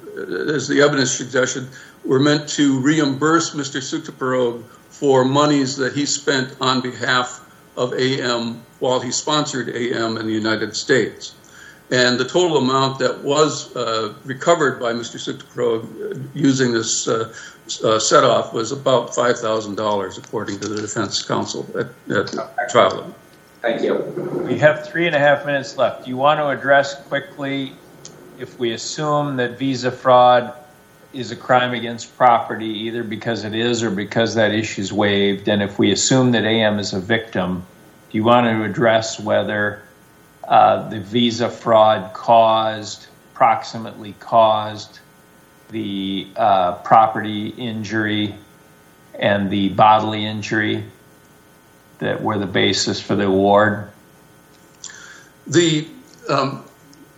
as 0.55 0.69
the 0.69 0.81
evidence 0.83 1.11
suggested, 1.11 1.69
were 2.05 2.21
meant 2.21 2.49
to 2.51 2.81
reimburse 2.81 3.55
Mr. 3.55 3.81
Sukhtipyaroge 3.81 4.63
for 4.89 5.25
monies 5.25 5.77
that 5.77 5.93
he 5.93 6.07
spent 6.07 6.57
on 6.61 6.81
behalf 6.81 7.41
of 7.77 7.93
AM 7.95 8.63
while 8.79 9.01
he 9.01 9.11
sponsored 9.11 9.69
AM 9.69 10.17
in 10.17 10.27
the 10.27 10.33
United 10.33 10.77
States. 10.77 11.35
And 11.93 12.19
the 12.19 12.25
total 12.25 12.57
amount 12.57 13.01
that 13.01 13.23
was 13.23 13.77
uh, 13.77 14.15
recovered 14.25 14.81
by 14.81 14.95
Mr. 14.95 15.21
Sukhtipyaroge 15.21 16.31
using 16.33 16.73
this 16.73 17.07
uh, 17.07 17.35
uh, 17.85 17.99
set 17.99 18.25
off 18.25 18.55
was 18.55 18.73
about 18.73 19.11
$5,000, 19.11 20.19
according 20.19 20.59
to 20.61 20.69
the 20.69 20.81
defense 20.81 21.23
counsel 21.23 21.69
at, 21.79 21.89
at 22.11 22.71
trial. 22.71 23.15
Thank 23.61 23.83
you. 23.83 23.97
We 24.47 24.59
have 24.59 24.89
three 24.89 25.07
and 25.07 25.15
a 25.15 25.19
half 25.19 25.45
minutes 25.45 25.77
left. 25.77 26.05
Do 26.05 26.11
you 26.11 26.17
want 26.17 26.41
to 26.41 26.49
address 26.49 26.95
quickly 27.09 27.75
if 28.39 28.59
we 28.59 28.73
assume 28.73 29.37
that 29.37 29.59
visa 29.59 29.93
fraud 29.93 30.55
is 31.13 31.31
a 31.31 31.37
crime 31.37 31.75
against 31.75 32.17
property, 32.17 32.71
either 32.87 33.05
because 33.05 33.45
it 33.45 33.55
is 33.55 33.83
or 33.83 33.91
because 33.91 34.35
that 34.37 34.53
issue 34.53 34.81
is 34.81 34.95
waived, 34.95 35.47
and 35.47 35.63
if 35.63 35.79
we 35.79 35.93
assume 35.93 36.33
that 36.33 36.45
AM 36.45 36.79
is 36.79 36.95
a 36.95 37.01
victim, 37.01 37.67
do 38.11 38.17
you 38.17 38.25
want 38.25 38.47
to 38.47 38.65
address 38.65 39.21
whether 39.21 39.83
the 40.53 41.01
visa 41.01 41.49
fraud 41.49 42.13
caused, 42.13 43.07
approximately 43.33 44.15
caused, 44.21 44.99
the 45.71 46.29
uh, 46.37 46.75
property 46.83 47.49
injury 47.49 48.35
and 49.19 49.51
the 49.51 49.71
bodily 49.71 50.27
injury 50.27 50.85
that 51.99 52.23
were 52.23 52.39
the 52.39 52.47
basis 52.47 53.01
for 53.01 53.15
the 53.15 53.27
award? 53.27 53.91
The 55.47 55.89
um, 56.29 56.65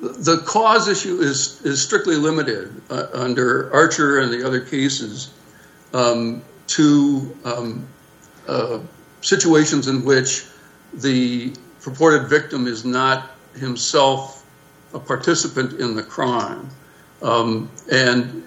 the 0.00 0.38
cause 0.46 0.88
issue 0.88 1.18
is 1.20 1.60
is 1.62 1.82
strictly 1.82 2.16
limited 2.16 2.80
uh, 2.90 3.06
under 3.12 3.72
Archer 3.72 4.20
and 4.20 4.32
the 4.32 4.46
other 4.46 4.60
cases 4.60 5.32
um, 5.92 6.42
to 6.68 7.36
um, 7.44 7.86
uh, 8.46 8.78
situations 9.20 9.88
in 9.88 10.04
which 10.04 10.44
the 10.92 11.52
purported 11.84 12.28
victim 12.28 12.66
is 12.66 12.84
not 12.84 13.32
himself 13.54 14.44
a 14.94 14.98
participant 14.98 15.78
in 15.80 15.94
the 15.94 16.02
crime. 16.02 16.70
Um, 17.20 17.70
and 17.92 18.42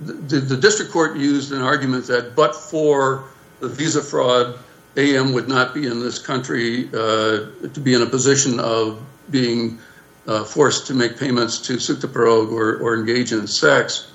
the, 0.00 0.40
the 0.40 0.56
district 0.56 0.92
court 0.92 1.16
used 1.16 1.52
an 1.52 1.62
argument 1.62 2.06
that 2.08 2.36
but 2.36 2.54
for 2.54 3.24
the 3.60 3.68
visa 3.68 4.02
fraud, 4.02 4.58
AM 4.96 5.32
would 5.32 5.48
not 5.48 5.72
be 5.72 5.86
in 5.86 6.00
this 6.00 6.18
country 6.18 6.88
uh, 6.88 7.46
to 7.72 7.80
be 7.82 7.94
in 7.94 8.02
a 8.02 8.06
position 8.06 8.60
of 8.60 9.00
being 9.30 9.78
uh, 10.26 10.44
forced 10.44 10.86
to 10.88 10.94
make 10.94 11.18
payments 11.18 11.58
to 11.58 11.74
Sukhtipyaroge 11.74 12.52
or, 12.52 12.76
or 12.76 12.94
engage 12.94 13.32
in 13.32 13.46
sex. 13.46 14.12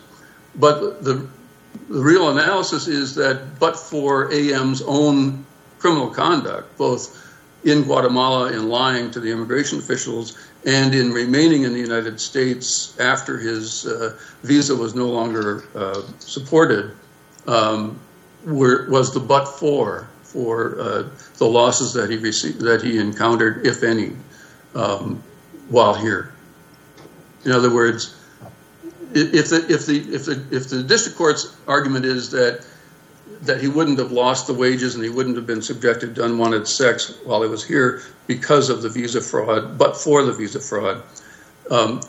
But 0.56 1.04
the, 1.04 1.28
the 1.90 2.00
real 2.00 2.30
analysis 2.30 2.88
is 2.88 3.16
that 3.16 3.60
but 3.60 3.78
for 3.78 4.32
AM's 4.32 4.84
own 4.84 5.46
criminal 5.80 6.10
conduct, 6.10 6.78
both 6.78 7.25
in 7.66 7.82
Guatemala 7.84 8.54
in 8.54 8.70
lying 8.70 9.12
to 9.12 9.20
the 9.20 9.32
immigration 9.32 9.80
officials 9.80 10.38
and 10.66 10.96
in 10.96 11.12
remaining 11.12 11.64
in 11.64 11.74
the 11.74 11.80
United 11.80 12.20
States 12.20 12.98
after 13.00 13.38
his 13.38 13.86
uh, 13.86 14.18
visa 14.44 14.76
was 14.76 14.96
no 14.96 15.08
longer 15.08 15.66
uh, 15.76 16.02
supported, 16.20 16.96
um, 17.48 18.00
were, 18.46 18.88
was 18.90 19.14
the 19.14 19.20
but 19.20 19.46
for 19.46 20.08
for 20.24 20.80
uh, 20.80 21.04
the 21.38 21.46
losses 21.46 21.94
that 21.94 22.10
he 22.10 22.18
received 22.18 22.60
that 22.60 22.82
he 22.82 22.98
encountered, 22.98 23.66
if 23.66 23.84
any, 23.84 24.12
um, 24.74 25.24
while 25.70 25.94
here. 25.94 26.34
In 27.46 27.52
other 27.52 27.74
words, 27.74 28.16
if 29.14 29.50
the 29.50 29.66
if 29.70 29.86
the 29.86 29.98
if 30.14 30.26
the 30.26 30.44
if 30.52 30.68
the 30.68 30.84
district 30.84 31.18
court's 31.18 31.56
argument 31.68 32.06
is 32.06 32.30
that 32.32 32.66
that 33.42 33.62
he 33.62 33.68
wouldn't 33.68 34.00
have 34.00 34.12
lost 34.12 34.48
the 34.48 34.54
wages 34.54 34.96
and 34.96 35.04
he 35.04 35.10
wouldn't 35.10 35.36
have 35.36 35.48
been 35.48 35.62
subjected 35.62 36.16
to 36.16 36.26
unwanted 36.26 36.68
sex 36.68 37.18
while 37.24 37.42
he 37.42 37.50
was 37.50 37.64
here 37.64 38.02
because 38.28 38.70
of 38.70 38.82
the 38.82 38.90
visa 38.90 39.22
fraud, 39.22 39.78
but 39.78 39.96
for 39.96 40.24
the 40.24 40.32
visa 40.32 40.60
fraud. 40.60 41.02
Um, 41.70 42.02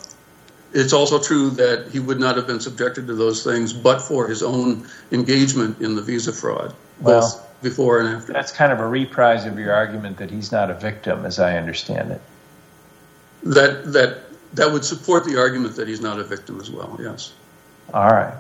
it's 0.73 0.93
also 0.93 1.19
true 1.19 1.51
that 1.51 1.89
he 1.91 2.01
would 2.01 2.21
not 2.21 2.37
have 2.37 2.47
been 2.47 2.61
subjected 2.61 3.07
to 3.07 3.15
those 3.15 3.43
things 3.43 3.73
but 3.73 4.01
for 4.01 4.29
his 4.29 4.43
own 4.43 4.87
engagement 5.13 5.81
in 5.81 5.95
the 5.95 6.03
visa 6.03 6.33
fraud, 6.33 6.75
both 7.01 7.05
well, 7.07 7.47
before 7.63 8.01
and 8.01 8.09
after. 8.09 8.33
That's 8.33 8.53
kind 8.53 8.73
of 8.73 8.81
a 8.81 8.87
reprise 8.87 9.47
of 9.47 9.59
your 9.59 9.73
argument 9.73 10.19
that 10.19 10.31
he's 10.31 10.53
not 10.53 10.71
a 10.71 10.75
victim, 10.75 11.25
as 11.25 11.39
I 11.39 11.57
understand 11.57 12.13
it. 12.13 12.21
That 13.43 13.93
that 13.93 14.19
that 14.55 14.71
would 14.71 14.85
support 14.85 15.25
the 15.25 15.39
argument 15.39 15.77
that 15.77 15.89
he's 15.89 16.01
not 16.01 16.19
a 16.19 16.25
victim 16.25 16.61
as 16.61 16.71
well. 16.71 16.99
Yes. 17.01 17.33
All 17.95 18.11
right. 18.11 18.35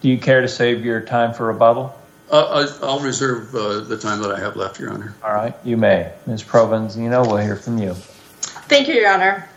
Do 0.00 0.08
you 0.08 0.18
care 0.18 0.40
to 0.40 0.48
save 0.48 0.84
your 0.84 1.00
time 1.00 1.34
for 1.34 1.46
rebuttal? 1.46 1.94
Uh, 2.30 2.66
I'll 2.82 3.00
reserve 3.00 3.54
uh, 3.54 3.80
the 3.80 3.98
time 3.98 4.22
that 4.22 4.30
I 4.30 4.38
have 4.38 4.56
left, 4.56 4.78
Your 4.78 4.92
Honor. 4.92 5.14
All 5.22 5.34
right, 5.34 5.54
you 5.64 5.76
may. 5.76 6.12
Ms. 6.26 6.42
Provenzino, 6.42 7.26
we'll 7.26 7.38
hear 7.38 7.56
from 7.56 7.78
you. 7.78 7.94
Thank 7.94 8.88
you, 8.88 8.94
Your 8.94 9.12
Honor. 9.12 9.48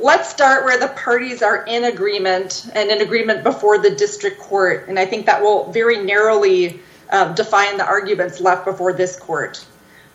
Let's 0.00 0.28
start 0.30 0.64
where 0.64 0.80
the 0.80 0.88
parties 0.88 1.42
are 1.42 1.64
in 1.66 1.84
agreement 1.84 2.70
and 2.74 2.90
in 2.90 3.02
agreement 3.02 3.44
before 3.44 3.78
the 3.78 3.90
district 3.90 4.40
court. 4.40 4.88
And 4.88 4.98
I 4.98 5.04
think 5.04 5.26
that 5.26 5.42
will 5.42 5.70
very 5.70 6.02
narrowly 6.02 6.80
uh, 7.10 7.34
define 7.34 7.76
the 7.76 7.84
arguments 7.84 8.40
left 8.40 8.64
before 8.64 8.94
this 8.94 9.16
court. 9.20 9.64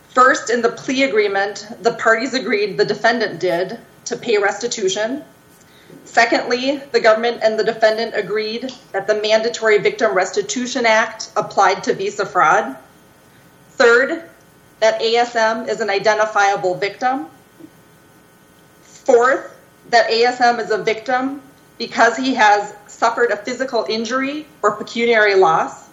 First, 0.09 0.49
in 0.49 0.63
the 0.63 0.69
plea 0.69 1.03
agreement, 1.03 1.67
the 1.81 1.93
parties 1.93 2.33
agreed, 2.33 2.77
the 2.77 2.85
defendant 2.85 3.39
did, 3.39 3.77
to 4.05 4.17
pay 4.17 4.37
restitution. 4.37 5.23
Secondly, 6.05 6.77
the 6.91 6.99
government 6.99 7.41
and 7.43 7.59
the 7.59 7.63
defendant 7.63 8.13
agreed 8.15 8.71
that 8.91 9.07
the 9.07 9.21
Mandatory 9.21 9.79
Victim 9.79 10.13
Restitution 10.13 10.85
Act 10.85 11.31
applied 11.35 11.83
to 11.83 11.93
visa 11.93 12.25
fraud. 12.25 12.77
Third, 13.71 14.29
that 14.79 15.01
ASM 15.01 15.67
is 15.67 15.81
an 15.81 15.89
identifiable 15.89 16.75
victim. 16.75 17.27
Fourth, 18.83 19.57
that 19.89 20.09
ASM 20.09 20.59
is 20.59 20.71
a 20.71 20.77
victim 20.77 21.41
because 21.77 22.15
he 22.15 22.33
has 22.35 22.73
suffered 22.87 23.31
a 23.31 23.37
physical 23.37 23.85
injury 23.89 24.45
or 24.61 24.75
pecuniary 24.75 25.35
loss. 25.35 25.89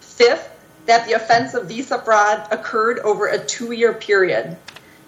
Fifth, 0.00 0.48
that 0.86 1.06
the 1.06 1.12
offense 1.12 1.54
of 1.54 1.66
visa 1.66 1.98
fraud 1.98 2.46
occurred 2.50 3.00
over 3.00 3.26
a 3.26 3.44
two-year 3.44 3.94
period. 3.94 4.56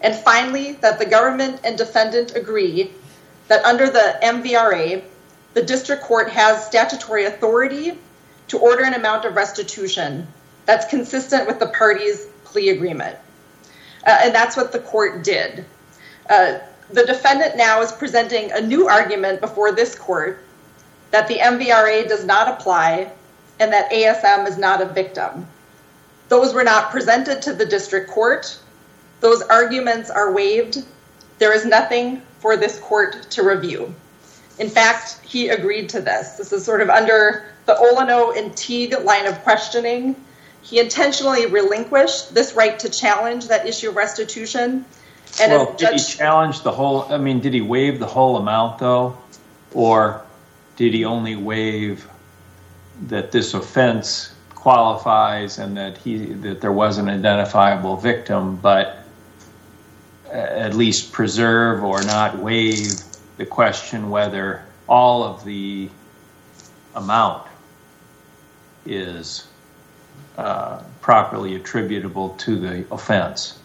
And 0.00 0.14
finally, 0.14 0.72
that 0.72 0.98
the 0.98 1.06
government 1.06 1.60
and 1.64 1.78
defendant 1.78 2.36
agree 2.36 2.92
that 3.48 3.64
under 3.64 3.88
the 3.90 4.18
MVRA, 4.22 5.02
the 5.54 5.62
district 5.62 6.02
court 6.02 6.30
has 6.30 6.66
statutory 6.66 7.26
authority 7.26 7.98
to 8.48 8.58
order 8.58 8.84
an 8.84 8.94
amount 8.94 9.24
of 9.24 9.36
restitution 9.36 10.26
that's 10.66 10.86
consistent 10.86 11.46
with 11.46 11.58
the 11.58 11.66
parties' 11.68 12.26
plea 12.44 12.70
agreement. 12.70 13.16
Uh, 14.06 14.18
and 14.22 14.34
that's 14.34 14.56
what 14.56 14.72
the 14.72 14.80
court 14.80 15.24
did. 15.24 15.64
The 16.28 17.06
defendant 17.06 17.56
now 17.56 17.80
is 17.80 17.92
presenting 17.92 18.52
a 18.52 18.60
new 18.60 18.88
argument 18.88 19.40
before 19.40 19.72
this 19.72 19.94
court 19.94 20.44
that 21.10 21.28
the 21.28 21.36
MVRA 21.36 22.06
does 22.08 22.24
not 22.24 22.48
apply 22.48 23.10
and 23.58 23.72
that 23.72 23.90
ASM 23.90 24.46
is 24.46 24.58
not 24.58 24.82
a 24.82 24.86
victim. 24.86 25.46
Those 26.28 26.52
were 26.52 26.64
not 26.64 26.90
presented 26.90 27.40
to 27.42 27.54
the 27.54 27.64
district 27.64 28.10
court. 28.10 28.58
Those 29.20 29.42
arguments 29.42 30.10
are 30.10 30.32
waived. 30.32 30.84
There 31.38 31.54
is 31.54 31.64
nothing 31.64 32.22
for 32.44 32.58
this 32.58 32.78
court 32.78 33.30
to 33.30 33.42
review. 33.42 33.94
In 34.58 34.68
fact, 34.68 35.18
he 35.24 35.48
agreed 35.48 35.88
to 35.88 36.02
this. 36.02 36.32
This 36.32 36.52
is 36.52 36.62
sort 36.62 36.82
of 36.82 36.90
under 36.90 37.46
the 37.64 37.72
Olano 37.72 38.36
and 38.36 38.54
Teague 38.54 38.94
line 39.00 39.24
of 39.26 39.40
questioning. 39.44 40.14
He 40.60 40.78
intentionally 40.78 41.46
relinquished 41.46 42.34
this 42.34 42.52
right 42.52 42.78
to 42.80 42.90
challenge 42.90 43.48
that 43.48 43.66
issue 43.66 43.88
of 43.88 43.96
restitution. 43.96 44.84
Well, 45.38 45.72
did 45.72 45.94
he 45.94 45.98
challenge 45.98 46.60
the 46.60 46.70
whole, 46.70 47.10
I 47.10 47.16
mean, 47.16 47.40
did 47.40 47.54
he 47.54 47.62
waive 47.62 47.98
the 47.98 48.06
whole 48.06 48.36
amount 48.36 48.78
though? 48.78 49.16
Or 49.72 50.20
did 50.76 50.92
he 50.92 51.06
only 51.06 51.36
waive 51.36 52.06
that 53.06 53.32
this 53.32 53.54
offense 53.54 54.34
qualifies 54.54 55.56
and 55.56 55.78
that 55.78 55.96
he 55.96 56.26
that 56.44 56.60
there 56.60 56.72
was 56.72 56.98
an 56.98 57.08
identifiable 57.08 57.96
victim, 57.96 58.56
but 58.56 58.98
at 60.34 60.74
least 60.74 61.12
preserve 61.12 61.84
or 61.84 62.02
not 62.02 62.38
waive 62.38 63.02
the 63.36 63.46
question 63.46 64.10
whether 64.10 64.64
all 64.88 65.22
of 65.22 65.44
the 65.44 65.88
amount 66.94 67.46
is 68.84 69.46
uh, 70.36 70.82
properly 71.00 71.54
attributable 71.54 72.30
to 72.30 72.58
the 72.58 72.84
offense? 72.90 73.58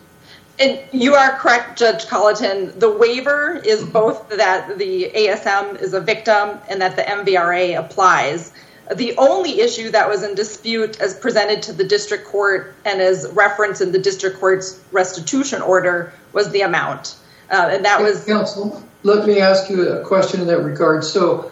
You 0.91 1.15
are 1.15 1.37
correct, 1.37 1.79
Judge 1.79 2.07
Colleton. 2.07 2.77
The 2.77 2.91
waiver 2.91 3.61
is 3.63 3.83
both 3.83 4.29
that 4.29 4.77
the 4.77 5.09
ASM 5.15 5.81
is 5.81 5.93
a 5.93 6.01
victim 6.01 6.59
and 6.67 6.81
that 6.81 6.97
the 6.97 7.03
MVRA 7.03 7.79
applies. 7.79 8.51
The 8.93 9.15
only 9.17 9.61
issue 9.61 9.91
that 9.91 10.09
was 10.09 10.23
in 10.23 10.33
dispute 10.33 10.99
as 10.99 11.13
presented 11.13 11.61
to 11.63 11.73
the 11.73 11.83
district 11.83 12.25
court 12.25 12.75
and 12.85 12.99
as 12.99 13.29
referenced 13.33 13.81
in 13.81 13.91
the 13.91 13.99
district 13.99 14.39
court's 14.39 14.81
restitution 14.91 15.61
order 15.61 16.11
was 16.33 16.49
the 16.51 16.61
amount. 16.61 17.15
Uh, 17.51 17.69
and 17.71 17.85
that 17.85 18.01
was... 18.01 18.25
Counsel, 18.25 18.83
let 19.03 19.27
me 19.27 19.39
ask 19.39 19.69
you 19.69 19.89
a 19.89 20.03
question 20.03 20.41
in 20.41 20.47
that 20.47 20.61
regard. 20.61 21.03
So 21.03 21.51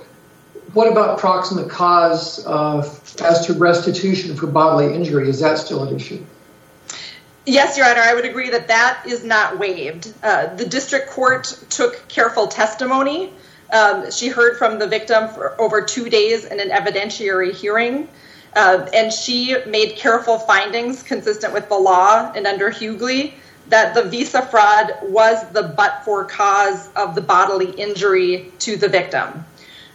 what 0.74 0.92
about 0.92 1.20
proximate 1.20 1.70
cause 1.70 2.46
uh, 2.46 2.80
as 3.24 3.46
to 3.46 3.54
restitution 3.54 4.36
for 4.36 4.48
bodily 4.48 4.94
injury? 4.94 5.30
Is 5.30 5.40
that 5.40 5.60
still 5.60 5.84
an 5.84 5.96
issue? 5.96 6.26
Yes, 7.46 7.78
Your 7.78 7.88
Honor. 7.88 8.02
I 8.02 8.14
would 8.14 8.26
agree 8.26 8.50
that 8.50 8.68
that 8.68 9.04
is 9.08 9.24
not 9.24 9.58
waived. 9.58 10.14
Uh, 10.22 10.54
the 10.56 10.66
district 10.66 11.12
court 11.12 11.58
took 11.70 12.08
careful 12.10 12.48
testimony. 12.48 13.32
Um, 13.72 14.12
she 14.12 14.30
heard 14.30 14.58
from 14.58 14.80
the 14.80 14.88
victim 14.88 15.28
for 15.30 15.60
over 15.60 15.82
two 15.82 16.10
days 16.10 16.46
in 16.46 16.60
an 16.60 16.70
evidentiary 16.70 17.54
hearing. 17.54 18.08
Um, 18.56 18.88
and 18.94 19.14
she 19.14 19.56
made 19.66 19.98
careful 19.98 20.40
findings 20.40 21.04
consistent 21.04 21.54
with 21.54 21.70
the 21.70 21.78
law 21.78 22.32
and 22.34 22.48
under 22.48 22.72
Hughey 22.72 23.34
that 23.70 23.94
the 23.94 24.04
visa 24.04 24.42
fraud 24.42 24.94
was 25.04 25.48
the 25.50 25.64
but-for 25.64 26.26
cause 26.26 26.90
of 26.96 27.16
the 27.16 27.22
bodily 27.22 27.70
injury 27.72 28.52
to 28.60 28.78
the 28.78 28.88
victim. 28.88 29.46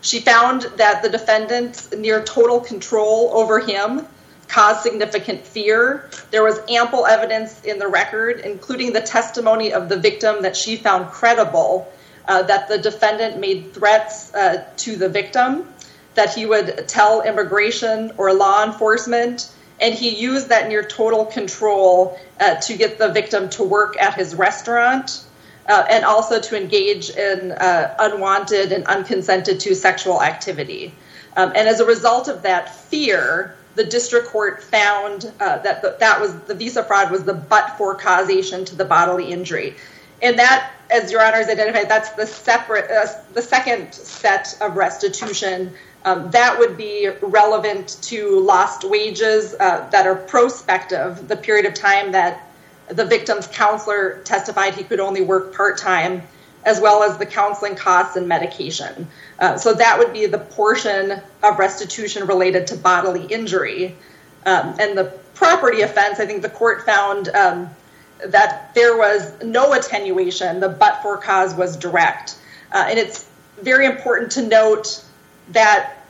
She 0.02 0.20
found 0.20 0.62
that 0.76 1.02
the 1.02 1.08
defendant's 1.08 1.92
near 1.92 2.22
total 2.22 2.60
control 2.60 3.30
over 3.32 3.60
him 3.60 4.06
caused 4.48 4.82
significant 4.82 5.46
fear. 5.46 6.10
There 6.30 6.44
was 6.44 6.60
ample 6.68 7.06
evidence 7.06 7.62
in 7.62 7.78
the 7.78 7.88
record, 7.88 8.40
including 8.40 8.92
the 8.92 9.00
testimony 9.00 9.72
of 9.72 9.88
the 9.88 9.96
victim 9.96 10.42
that 10.42 10.56
she 10.56 10.76
found 10.76 11.10
credible, 11.10 11.90
Uh, 12.28 12.40
that 12.42 12.68
the 12.68 12.78
defendant 12.78 13.40
made 13.40 13.74
threats 13.74 14.32
uh, 14.34 14.64
to 14.76 14.94
the 14.94 15.08
victim, 15.08 15.66
that 16.14 16.32
he 16.32 16.46
would 16.46 16.86
tell 16.86 17.22
immigration 17.22 18.12
or 18.16 18.32
law 18.32 18.64
enforcement, 18.64 19.50
and 19.80 19.92
he 19.92 20.10
used 20.10 20.48
that 20.48 20.68
near 20.68 20.84
total 20.84 21.24
control 21.24 22.16
uh, 22.38 22.54
to 22.56 22.76
get 22.76 22.96
the 22.96 23.08
victim 23.08 23.48
to 23.50 23.64
work 23.64 24.00
at 24.00 24.14
his 24.14 24.36
restaurant 24.36 25.24
and 25.66 26.04
also 26.04 26.38
to 26.40 26.56
engage 26.56 27.10
in 27.10 27.52
unwanted 27.58 28.72
and 28.72 28.84
unconsented 28.86 29.58
to 29.58 29.74
sexual 29.74 30.22
activity. 30.22 30.94
Um, 31.36 31.52
and 31.56 31.66
as 31.66 31.80
a 31.80 31.86
result 31.86 32.28
of 32.28 32.42
that 32.42 32.74
fear, 32.74 33.56
the 33.74 33.84
district 33.84 34.28
court 34.28 34.62
found 34.62 35.32
that 35.38 35.80
the, 35.82 35.96
that 35.98 36.20
was 36.20 36.38
the 36.40 36.54
visa 36.54 36.84
fraud 36.84 37.10
was 37.10 37.24
the 37.24 37.34
but-for 37.34 37.94
causation 37.94 38.64
to 38.66 38.76
the 38.76 38.84
bodily 38.84 39.32
injury. 39.32 39.74
And 40.22 40.38
that, 40.38 40.70
as 40.90 41.10
Your 41.10 41.20
Honor 41.20 41.38
has 41.38 41.48
identified, 41.48 41.88
that's 41.88 42.10
the 42.10 42.22
uh, 42.22 43.40
second 43.40 43.92
set 43.92 44.56
of 44.60 44.76
restitution. 44.76 45.72
Um, 46.04 46.30
that 46.30 46.58
would 46.58 46.76
be 46.76 47.10
relevant 47.20 47.98
to 48.02 48.40
lost 48.40 48.84
wages 48.84 49.54
uh, 49.58 49.88
that 49.90 50.06
are 50.06 50.14
prospective, 50.14 51.28
the 51.28 51.36
period 51.36 51.66
of 51.66 51.74
time 51.74 52.12
that 52.12 52.48
the 52.88 53.04
victim's 53.04 53.46
counselor 53.48 54.20
testified 54.24 54.74
he 54.74 54.84
could 54.84 55.00
only 55.00 55.22
work 55.22 55.54
part-time, 55.54 56.22
as 56.64 56.80
well 56.80 57.02
as 57.02 57.18
the 57.18 57.26
counseling 57.26 57.74
costs 57.74 58.16
and 58.16 58.28
medication. 58.28 59.08
Uh, 59.38 59.56
so 59.56 59.74
that 59.74 59.98
would 59.98 60.12
be 60.12 60.26
the 60.26 60.38
portion 60.38 61.20
of 61.42 61.58
restitution 61.58 62.26
related 62.26 62.66
to 62.68 62.76
bodily 62.76 63.24
injury. 63.26 63.96
Um, 64.46 64.76
and 64.78 64.96
the 64.96 65.04
property 65.34 65.82
offense, 65.82 66.20
I 66.20 66.26
think 66.26 66.42
the 66.42 66.50
court 66.50 66.84
found 66.84 67.28
um, 67.30 67.70
that 68.26 68.74
there 68.74 68.96
was 68.96 69.32
no 69.42 69.72
attenuation. 69.72 70.60
The 70.60 70.68
but-for 70.68 71.18
cause 71.18 71.54
was 71.54 71.76
direct. 71.76 72.36
Uh, 72.72 72.86
and 72.88 72.98
it's 72.98 73.28
very 73.60 73.86
important 73.86 74.32
to 74.32 74.42
note 74.42 75.04
that 75.50 76.06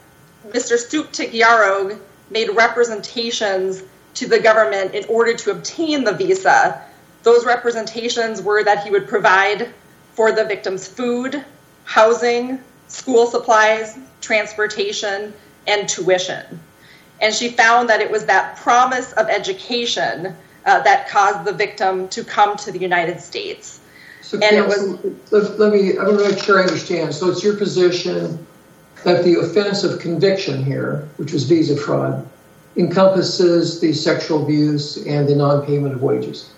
Mr. 0.49 0.77
Sukhtipyaroge 0.77 1.99
made 2.31 2.51
representations 2.51 3.83
to 4.15 4.27
the 4.27 4.39
government 4.39 4.95
in 4.95 5.05
order 5.07 5.35
to 5.35 5.51
obtain 5.51 6.05
the 6.05 6.13
visa. 6.13 6.83
Those 7.23 7.45
representations 7.45 8.43
were 8.43 8.65
that 8.65 8.85
he 8.85 8.91
would 8.91 9.09
provide 9.09 9.73
for 10.15 10.33
the 10.33 10.45
victim's 10.45 10.87
food, 10.87 11.45
housing, 11.85 12.59
school 12.89 13.27
supplies, 13.27 13.99
transportation, 14.21 15.33
and 15.67 15.89
tuition. 15.89 16.61
And 17.21 17.35
she 17.35 17.49
found 17.51 17.89
that 17.89 18.01
it 18.01 18.11
was 18.11 18.27
that 18.27 18.57
promise 18.57 19.13
of 19.13 19.29
education 19.29 20.37
Uh, 20.65 20.81
that 20.83 21.09
caused 21.09 21.45
the 21.45 21.53
victim 21.53 22.07
to 22.09 22.23
come 22.23 22.57
to 22.57 22.71
the 22.71 22.79
United 22.79 23.21
States. 23.21 23.81
So 24.21 24.39
let 24.39 25.73
me, 25.73 25.99
I'm 25.99 26.17
not 26.17 26.31
make 26.31 26.39
sure 26.39 26.61
I 26.61 26.63
understand. 26.63 27.13
So 27.15 27.31
it's 27.31 27.43
your 27.43 27.57
position 27.57 28.47
that 29.03 29.25
the 29.25 29.41
offense 29.41 29.83
of 29.83 29.99
conviction 29.99 30.65
here, 30.65 31.09
which 31.17 31.33
was 31.33 31.45
visa 31.45 31.77
fraud, 31.77 32.27
encompasses 32.77 33.81
the 33.81 33.93
sexual 33.93 34.43
abuse 34.43 35.05
and 35.07 35.29
the 35.29 35.35
non-payment 35.35 35.95
of 35.95 36.03
wages? 36.03 36.51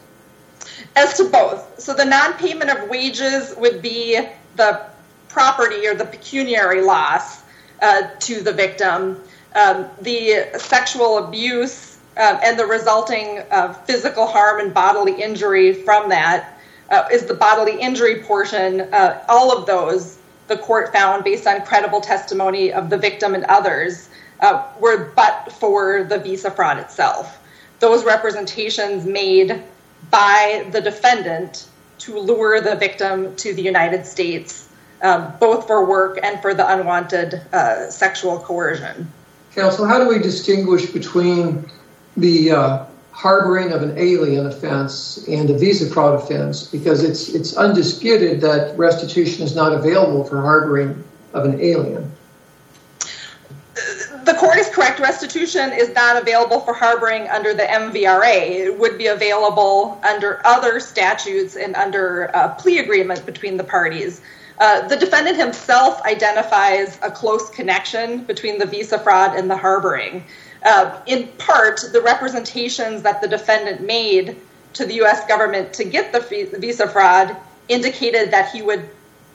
As 0.97 1.15
to 1.15 1.25
both. 1.25 1.81
So 1.81 1.95
the 1.95 2.05
non-payment 2.05 2.71
of 2.71 2.89
wages 2.89 3.55
would 3.57 3.83
be 3.83 4.21
the 4.57 4.87
property 5.29 5.87
or 5.87 5.95
the 5.95 6.05
pecuniary 6.05 6.83
loss 6.83 7.43
uh, 7.83 8.03
to 8.21 8.41
the 8.41 8.53
victim. 8.53 9.21
Um, 9.57 9.87
the 10.03 10.47
sexual 10.59 11.19
abuse 11.19 11.94
Um, 12.17 12.39
and 12.45 12.57
the 12.57 12.67
resulting 12.67 13.43
uh, 13.51 13.73
physical 13.73 14.27
harm 14.27 14.61
and 14.61 14.73
bodily 14.73 15.21
injury 15.21 15.73
from 15.73 16.09
that 16.11 16.61
uh, 16.91 17.09
is 17.11 17.27
the 17.27 17.35
bodily 17.35 17.81
injury 17.81 18.23
portion. 18.23 18.83
Uh, 18.83 19.25
all 19.29 19.57
of 19.57 19.67
those, 19.67 20.19
the 20.47 20.57
court 20.57 20.93
found, 20.93 21.25
based 21.25 21.47
on 21.49 21.63
credible 21.63 22.01
testimony 22.01 22.73
of 22.73 22.89
the 22.89 22.97
victim 22.97 23.35
and 23.35 23.45
others, 23.45 24.09
were 24.79 25.11
but 25.17 25.51
for 25.53 26.05
the 26.05 26.19
visa 26.19 26.51
fraud 26.51 26.79
itself. 26.79 27.41
Those 27.81 28.05
representations 28.05 29.05
made 29.05 29.63
by 30.11 30.69
the 30.71 30.81
defendant 30.81 31.67
to 32.01 32.19
lure 32.19 32.61
the 32.61 32.77
victim 32.77 33.35
to 33.37 33.55
the 33.55 33.63
United 33.63 34.07
States, 34.07 34.69
um, 35.03 35.33
both 35.41 35.67
for 35.67 35.85
work 35.85 36.21
and 36.23 36.41
for 36.43 36.55
the 36.55 36.71
unwanted 36.71 37.41
sexual 37.91 38.39
coercion. 38.39 39.11
Counsel, 39.55 39.87
how 39.87 39.99
do 39.99 40.09
we 40.09 40.19
distinguish 40.19 40.87
between 40.87 41.71
the 42.17 42.51
uh, 42.51 42.85
harboring 43.13 43.73
of 43.73 43.83
an 43.83 43.97
alien 43.97 44.47
offense 44.47 45.25
and 45.29 45.51
a 45.51 45.59
visa 45.59 45.93
fraud 45.93 46.15
offense? 46.15 46.67
Because 46.67 47.03
it's 47.03 47.29
it's 47.29 47.57
undisputed 47.57 48.41
that 48.41 48.77
restitution 48.79 49.45
is 49.45 49.55
not 49.55 49.73
available 49.73 50.25
for 50.25 50.41
harboring 50.41 51.03
of 51.33 51.45
an 51.45 51.61
alien. 51.61 52.11
The 54.25 54.35
court 54.35 54.57
is 54.57 54.69
correct. 54.71 55.01
Restitution 55.01 55.73
is 55.73 55.91
not 55.91 56.21
available 56.21 56.61
for 56.61 56.73
harboring 56.73 57.29
under 57.29 57.53
the 57.53 57.65
MVRA. 57.65 58.51
It 58.51 58.79
would 58.79 58.97
be 58.97 59.09
available 59.09 60.01
under 60.09 60.41
other 60.47 60.81
statutes 60.81 61.57
and 61.57 61.75
under 61.75 62.25
a 62.35 62.55
plea 62.59 62.79
agreement 62.79 63.27
between 63.27 63.57
the 63.57 63.65
parties. 63.65 64.23
Uh, 64.59 64.87
the 64.87 64.97
defendant 64.97 65.37
himself 65.37 66.01
identifies 66.03 66.99
a 67.03 67.11
close 67.11 67.51
connection 67.51 68.25
between 68.25 68.59
the 68.59 68.67
visa 68.67 68.99
fraud 68.99 69.37
and 69.37 69.51
the 69.51 69.57
harboring. 69.57 70.25
In 71.07 71.29
part, 71.39 71.81
the 71.93 72.01
representations 72.01 73.03
that 73.03 73.21
the 73.21 73.29
defendant 73.29 73.83
made 73.83 74.37
to 74.75 74.87
the 74.87 74.95
U.S. 74.95 75.27
government 75.27 75.73
to 75.75 75.85
get 75.85 76.13
the 76.13 76.21
visa 76.59 76.89
fraud 76.89 77.37
indicated 77.69 78.31
that 78.31 78.51
he 78.51 78.63
would 78.63 78.89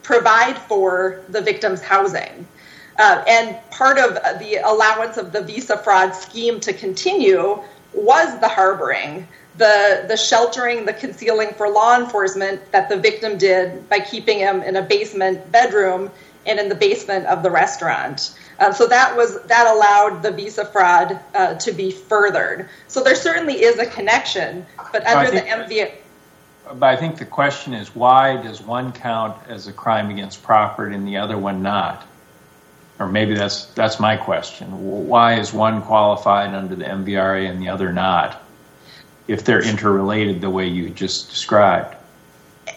provide 0.04 0.58
for 0.58 1.22
the 1.30 1.42
victim's 1.42 1.82
housing. 1.82 2.48
Uh, 2.98 3.24
and 3.28 3.58
part 3.72 3.98
of 3.98 4.16
the 4.40 4.56
allowance 4.66 5.18
of 5.18 5.32
the 5.32 5.42
visa 5.42 5.78
fraud 5.78 6.14
scheme 6.14 6.60
to 6.60 6.74
continue 6.74 7.62
was 7.94 8.40
the 8.40 8.48
harboring, 8.48 9.28
the 9.58 10.16
sheltering, 10.18 10.86
the 10.86 10.94
concealing 10.94 11.54
for 11.54 11.70
law 11.70 11.98
enforcement 11.98 12.60
that 12.72 12.90
the 12.90 12.98
victim 12.98 13.38
did 13.38 13.88
by 13.90 14.00
keeping 14.00 14.40
him 14.40 14.62
in 14.64 14.76
a 14.76 14.82
basement 14.82 15.52
bedroom 15.52 16.10
and 16.46 16.60
in 16.60 16.70
the 16.70 16.76
basement 16.76 17.26
of 17.28 17.44
the 17.44 17.52
restaurant. 17.52 18.38
Um, 18.60 18.74
so 18.74 18.88
that 18.88 19.16
was 19.16 19.42
that 19.44 19.68
allowed 19.74 20.22
the 20.22 20.32
visa 20.32 20.66
fraud 20.66 21.20
uh, 21.34 21.56
to 21.56 21.72
be 21.72 21.92
furthered. 21.92 22.70
So 22.88 23.04
there 23.04 23.16
certainly 23.16 23.62
is 23.64 23.80
a 23.80 23.86
connection. 23.86 24.66
But 24.92 25.06
under 25.08 25.32
the 25.32 25.42
MVA. 25.42 25.94
But 26.74 26.84
I 26.84 26.96
think 26.98 27.18
the 27.18 27.26
question 27.26 27.74
is, 27.74 27.96
why 27.96 28.42
does 28.42 28.62
one 28.62 28.92
count 28.92 29.38
as 29.48 29.68
a 29.68 29.74
crime 29.74 30.12
against 30.12 30.44
property 30.44 30.94
and 30.94 31.08
the 31.08 31.18
other 31.18 31.38
one 31.38 31.64
not? 31.64 32.06
Or 33.00 33.08
maybe 33.08 33.34
that's 33.34 33.66
that's 33.68 34.00
my 34.00 34.18
question. 34.18 34.68
Why 35.08 35.40
is 35.40 35.54
one 35.54 35.82
qualified 35.82 36.54
under 36.54 36.76
the 36.76 36.84
MVRA 36.84 37.50
and 37.50 37.62
the 37.62 37.70
other 37.70 37.94
not, 37.94 38.42
if 39.28 39.46
they're 39.46 39.64
interrelated 39.64 40.42
the 40.42 40.50
way 40.50 40.68
you 40.68 40.90
just 40.90 41.30
described? 41.30 41.96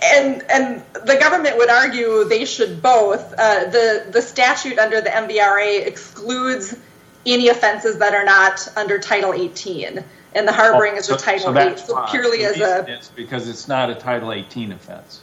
And 0.03 0.85
the 1.05 1.17
government 1.21 1.57
would 1.59 1.71
argue 1.71 2.25
they 2.25 2.45
should 2.45 2.83
both. 2.83 3.33
Uh, 3.33 3.71
the 3.71 4.23
statute 4.23 4.79
under 4.79 5.01
the 5.01 5.11
MVRA 5.11 5.87
excludes 5.87 6.77
any 7.25 7.49
offenses 7.49 7.99
that 7.99 8.15
are 8.15 8.25
not 8.25 8.69
under 8.77 8.99
Title 8.99 9.33
18. 9.33 10.05
And 10.35 10.49
the 10.49 10.53
harboring 10.53 10.97
is 10.97 11.11
a 11.11 11.15
oh, 11.15 11.19
Title 11.19 11.57
8. 11.57 11.79
So 11.79 12.05
purely 12.11 12.45
as 12.45 12.59
a 12.61 13.01
Because 13.15 13.49
it's 13.49 13.69
not 13.69 13.91
a 13.91 13.95
Title 13.95 14.33
18 14.33 14.73
offense. 14.73 15.21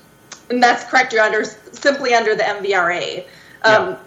And 0.49 0.61
that's 0.63 0.83
correct, 0.85 1.13
Your 1.13 1.23
Honor, 1.23 1.43
simply 1.43 2.13
under 2.13 2.35
the 2.35 2.43
MVRA. 2.43 3.25
Um, 3.63 3.97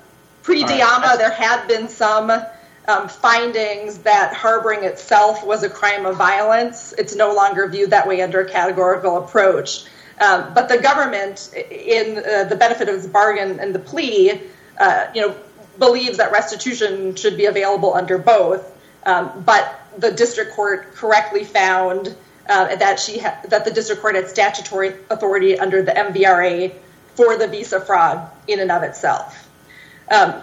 Pre-Dimaya, 0.42 1.18
there 1.18 1.30
had 1.30 1.66
been 1.68 1.88
some 1.88 2.30
um, 2.30 3.08
findings 3.08 3.98
that 3.98 4.34
harboring 4.34 4.84
itself 4.84 5.44
was 5.44 5.62
a 5.62 5.70
crime 5.70 6.04
of 6.04 6.16
violence. 6.16 6.92
It's 6.98 7.14
no 7.14 7.34
longer 7.34 7.68
viewed 7.68 7.90
that 7.90 8.08
way 8.08 8.22
under 8.22 8.40
a 8.40 8.48
categorical 8.48 9.18
approach. 9.18 9.84
Uh, 10.20 10.52
but 10.54 10.68
the 10.68 10.78
government, 10.78 11.52
in 11.70 12.18
uh, 12.18 12.44
the 12.44 12.56
benefit 12.56 12.88
of 12.88 13.02
the 13.02 13.08
bargain 13.08 13.58
and 13.60 13.74
the 13.74 13.78
plea, 13.78 14.40
uh, 14.78 15.06
believes 15.78 16.18
that 16.18 16.32
restitution 16.32 17.14
should 17.14 17.36
be 17.36 17.46
available 17.46 17.94
under 17.94 18.18
both. 18.18 18.70
Um, 19.04 19.42
but 19.44 19.80
the 19.98 20.12
district 20.12 20.52
court 20.52 20.94
correctly 20.94 21.44
found 21.44 22.14
that 22.46 23.64
the 23.64 23.70
district 23.70 24.02
court 24.02 24.14
had 24.14 24.28
statutory 24.28 24.94
authority 25.10 25.58
under 25.58 25.82
the 25.82 25.92
MVRA 25.92 26.74
for 27.14 27.36
the 27.36 27.46
visa 27.46 27.80
fraud 27.80 28.30
in 28.46 28.60
and 28.60 28.70
of 28.70 28.82
itself. 28.82 29.48
Um, 30.10 30.42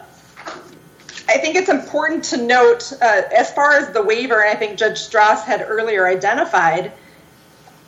I 1.27 1.37
think 1.37 1.55
it's 1.55 1.69
important 1.69 2.23
to 2.25 2.37
note, 2.37 2.91
as 3.01 3.51
far 3.51 3.73
as 3.73 3.91
the 3.93 4.01
waiver, 4.01 4.43
I 4.43 4.55
think 4.55 4.79
Judge 4.79 4.97
Stras 4.97 5.43
had 5.43 5.61
earlier 5.61 6.07
identified, 6.07 6.91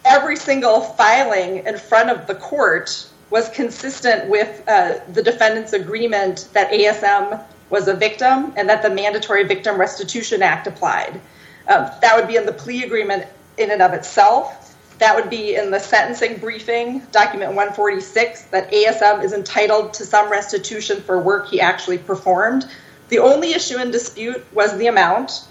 every 0.05 0.35
single 0.35 0.81
filing 0.81 1.65
in 1.65 1.77
front 1.77 2.09
of 2.09 2.27
the 2.27 2.35
court 2.35 3.07
was 3.29 3.49
consistent 3.49 4.29
with 4.29 4.63
uh, 4.67 4.99
the 5.13 5.23
defendant's 5.23 5.73
agreement 5.73 6.49
that 6.53 6.71
ASM 6.71 7.41
was 7.69 7.87
a 7.87 7.93
victim 7.93 8.53
and 8.57 8.67
that 8.69 8.83
the 8.83 8.89
Mandatory 8.89 9.45
Victim 9.45 9.79
Restitution 9.79 10.43
Act 10.43 10.67
applied. 10.67 11.19
Um, 11.67 11.89
that 12.01 12.15
would 12.15 12.27
be 12.27 12.35
in 12.35 12.45
the 12.45 12.51
plea 12.51 12.83
agreement 12.83 13.25
in 13.57 13.71
and 13.71 13.81
of 13.81 13.93
itself. 13.93 14.75
That 14.99 15.15
would 15.15 15.29
be 15.29 15.55
in 15.55 15.71
the 15.71 15.79
sentencing 15.79 16.37
briefing, 16.37 16.99
document 17.11 17.55
146, 17.55 18.43
that 18.45 18.71
ASM 18.71 19.23
is 19.23 19.33
entitled 19.33 19.93
to 19.95 20.05
some 20.05 20.29
restitution 20.29 21.01
for 21.01 21.19
work 21.19 21.47
he 21.47 21.59
actually 21.61 21.97
performed. 21.97 22.69
The 23.09 23.19
only 23.19 23.53
issue 23.53 23.77
in 23.77 23.91
dispute 23.91 24.45
was 24.53 24.77
the 24.77 24.87
amount. 24.87 25.47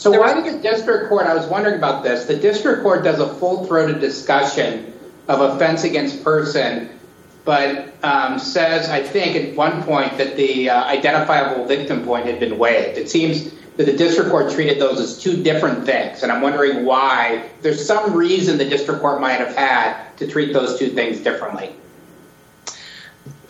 So 0.00 0.18
why 0.18 0.32
did 0.32 0.54
the 0.54 0.62
district 0.62 1.10
court, 1.10 1.26
I 1.26 1.34
was 1.34 1.46
wondering 1.46 1.76
about 1.76 2.02
this, 2.02 2.24
the 2.24 2.34
district 2.34 2.82
court 2.82 3.04
does 3.04 3.20
a 3.20 3.34
full-throated 3.34 4.00
discussion 4.00 4.94
of 5.28 5.42
offense 5.42 5.84
against 5.84 6.24
person, 6.24 6.88
but 7.44 7.92
um, 8.02 8.38
says, 8.38 8.88
I 8.88 9.02
think, 9.02 9.36
at 9.36 9.54
one 9.54 9.82
point 9.82 10.16
that 10.16 10.36
the 10.36 10.70
uh, 10.70 10.84
identifiable 10.84 11.66
victim 11.66 12.02
point 12.02 12.24
had 12.24 12.40
been 12.40 12.56
waived. 12.56 12.96
It 12.96 13.10
seems 13.10 13.52
that 13.76 13.84
the 13.84 13.94
district 13.94 14.30
court 14.30 14.50
treated 14.50 14.80
those 14.80 14.98
as 15.00 15.18
two 15.18 15.42
different 15.42 15.84
things. 15.84 16.22
And 16.22 16.32
I'm 16.32 16.40
wondering 16.40 16.86
why. 16.86 17.50
There's 17.60 17.86
some 17.86 18.14
reason 18.14 18.56
the 18.56 18.70
district 18.70 19.02
court 19.02 19.20
might 19.20 19.38
have 19.38 19.54
had 19.54 20.16
to 20.16 20.26
treat 20.26 20.54
those 20.54 20.78
two 20.78 20.88
things 20.88 21.20
differently. 21.20 21.74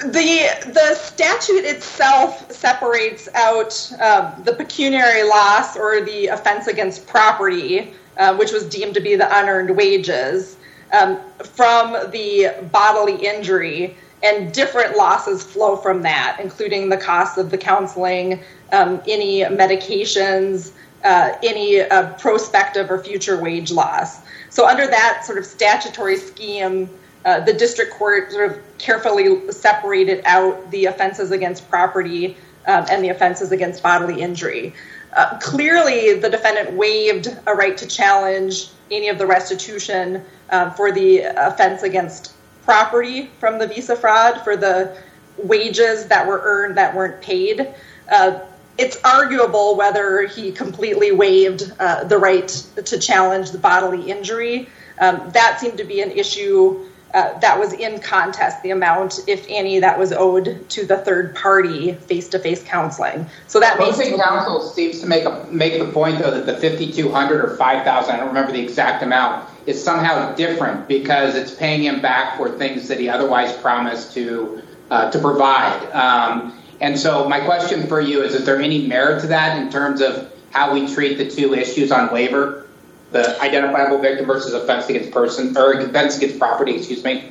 The 0.00 0.48
the 0.72 0.94
statute 0.94 1.64
itself 1.66 2.50
separates 2.50 3.28
out 3.34 3.92
um, 4.00 4.42
the 4.44 4.54
pecuniary 4.54 5.24
loss 5.24 5.76
or 5.76 6.00
the 6.00 6.28
offense 6.28 6.66
against 6.68 7.06
property, 7.06 7.92
uh, 8.16 8.34
which 8.36 8.50
was 8.50 8.64
deemed 8.64 8.94
to 8.94 9.00
be 9.00 9.14
the 9.14 9.28
unearned 9.38 9.76
wages, 9.76 10.56
um, 10.98 11.20
from 11.38 12.10
the 12.10 12.54
bodily 12.72 13.16
injury. 13.16 13.96
And 14.22 14.52
different 14.52 14.96
losses 14.96 15.42
flow 15.42 15.76
from 15.76 16.02
that, 16.02 16.38
including 16.42 16.90
the 16.90 16.98
cost 16.98 17.38
of 17.38 17.50
the 17.50 17.56
counseling, 17.56 18.42
um, 18.70 19.00
any 19.08 19.40
medications, 19.40 20.72
uh, 21.04 21.32
any 21.42 21.80
uh, 21.80 22.12
prospective 22.14 22.90
or 22.90 23.02
future 23.02 23.40
wage 23.40 23.70
loss. 23.70 24.20
So 24.50 24.66
under 24.66 24.86
that 24.86 25.22
sort 25.24 25.38
of 25.38 25.46
statutory 25.46 26.18
scheme, 26.18 26.90
Uh, 27.24 27.40
the 27.40 27.52
district 27.52 27.92
court 27.92 28.32
sort 28.32 28.50
of 28.50 28.78
carefully 28.78 29.50
separated 29.50 30.22
out 30.24 30.70
the 30.70 30.86
offenses 30.86 31.30
against 31.30 31.68
property 31.68 32.36
um, 32.66 32.86
and 32.90 33.04
the 33.04 33.10
offenses 33.10 33.52
against 33.52 33.82
bodily 33.82 34.22
injury. 34.22 34.74
Uh, 35.12 35.38
clearly, 35.38 36.18
the 36.18 36.30
defendant 36.30 36.72
waived 36.72 37.28
a 37.46 37.54
right 37.54 37.76
to 37.76 37.86
challenge 37.86 38.68
any 38.90 39.08
of 39.08 39.18
the 39.18 39.26
restitution 39.26 40.24
um, 40.50 40.72
for 40.72 40.92
the 40.92 41.20
offense 41.20 41.82
against 41.82 42.32
property 42.64 43.30
from 43.38 43.58
the 43.58 43.66
visa 43.66 43.96
fraud 43.96 44.40
for 44.42 44.56
the 44.56 44.96
wages 45.36 46.06
that 46.06 46.26
were 46.26 46.40
earned 46.42 46.76
that 46.76 46.94
weren't 46.94 47.20
paid. 47.20 47.68
Uh, 48.10 48.40
it's 48.78 48.96
arguable 49.04 49.76
whether 49.76 50.22
he 50.22 50.52
completely 50.52 51.12
waived 51.12 51.76
the 52.08 52.18
right 52.18 52.48
to 52.84 52.98
challenge 52.98 53.50
the 53.50 53.58
bodily 53.58 54.10
injury. 54.10 54.68
Um, 55.00 55.30
that 55.32 55.60
seemed 55.60 55.78
to 55.78 55.84
be 55.84 56.00
an 56.00 56.10
issue 56.10 56.89
Uh, 57.12 57.36
that 57.40 57.58
was 57.58 57.72
in 57.72 57.98
contest, 57.98 58.62
the 58.62 58.70
amount, 58.70 59.18
if 59.26 59.44
any, 59.48 59.80
that 59.80 59.98
was 59.98 60.12
owed 60.12 60.64
to 60.68 60.86
the 60.86 60.96
third 60.98 61.34
party 61.34 61.92
face-to-face 61.94 62.62
counseling. 62.64 63.26
So 63.48 63.58
that 63.58 63.78
makes- 63.78 63.96
Opposing 63.96 64.18
counsel 64.18 64.60
seems 64.60 65.00
to 65.00 65.06
make 65.08 65.24
the 65.24 65.90
point, 65.92 66.20
though, 66.20 66.30
that 66.30 66.46
the 66.46 66.56
5,200 66.56 67.44
or 67.44 67.56
5,000, 67.56 68.14
I 68.14 68.18
don't 68.18 68.28
remember 68.28 68.52
the 68.52 68.62
exact 68.62 69.02
amount, 69.02 69.44
is 69.66 69.82
somehow 69.82 70.34
different 70.34 70.86
because 70.86 71.34
it's 71.34 71.52
paying 71.52 71.82
him 71.82 72.00
back 72.00 72.36
for 72.36 72.48
things 72.48 72.88
that 72.88 73.00
he 73.00 73.08
otherwise 73.08 73.52
promised 73.56 74.14
to 74.14 74.62
uh, 74.90 75.10
provide. 75.10 75.90
Um, 75.92 76.56
and 76.80 76.98
so 76.98 77.28
my 77.28 77.40
question 77.40 77.86
for 77.86 78.00
you 78.00 78.22
is, 78.22 78.34
is 78.34 78.44
there 78.46 78.60
any 78.60 78.86
merit 78.86 79.20
to 79.22 79.26
that 79.28 79.60
in 79.60 79.70
terms 79.70 80.00
of 80.00 80.32
how 80.50 80.72
we 80.72 80.92
treat 80.92 81.18
the 81.18 81.28
two 81.28 81.54
issues 81.54 81.92
on 81.92 82.12
waiver, 82.12 82.66
the 83.12 83.40
identifiable 83.40 83.98
victim 83.98 84.26
versus 84.26 84.52
offense 84.52 84.88
against 84.88 85.10
person 85.10 85.56
or 85.56 85.72
offense 85.72 86.16
against 86.16 86.38
property? 86.38 86.76
Excuse 86.76 87.04
me? 87.04 87.30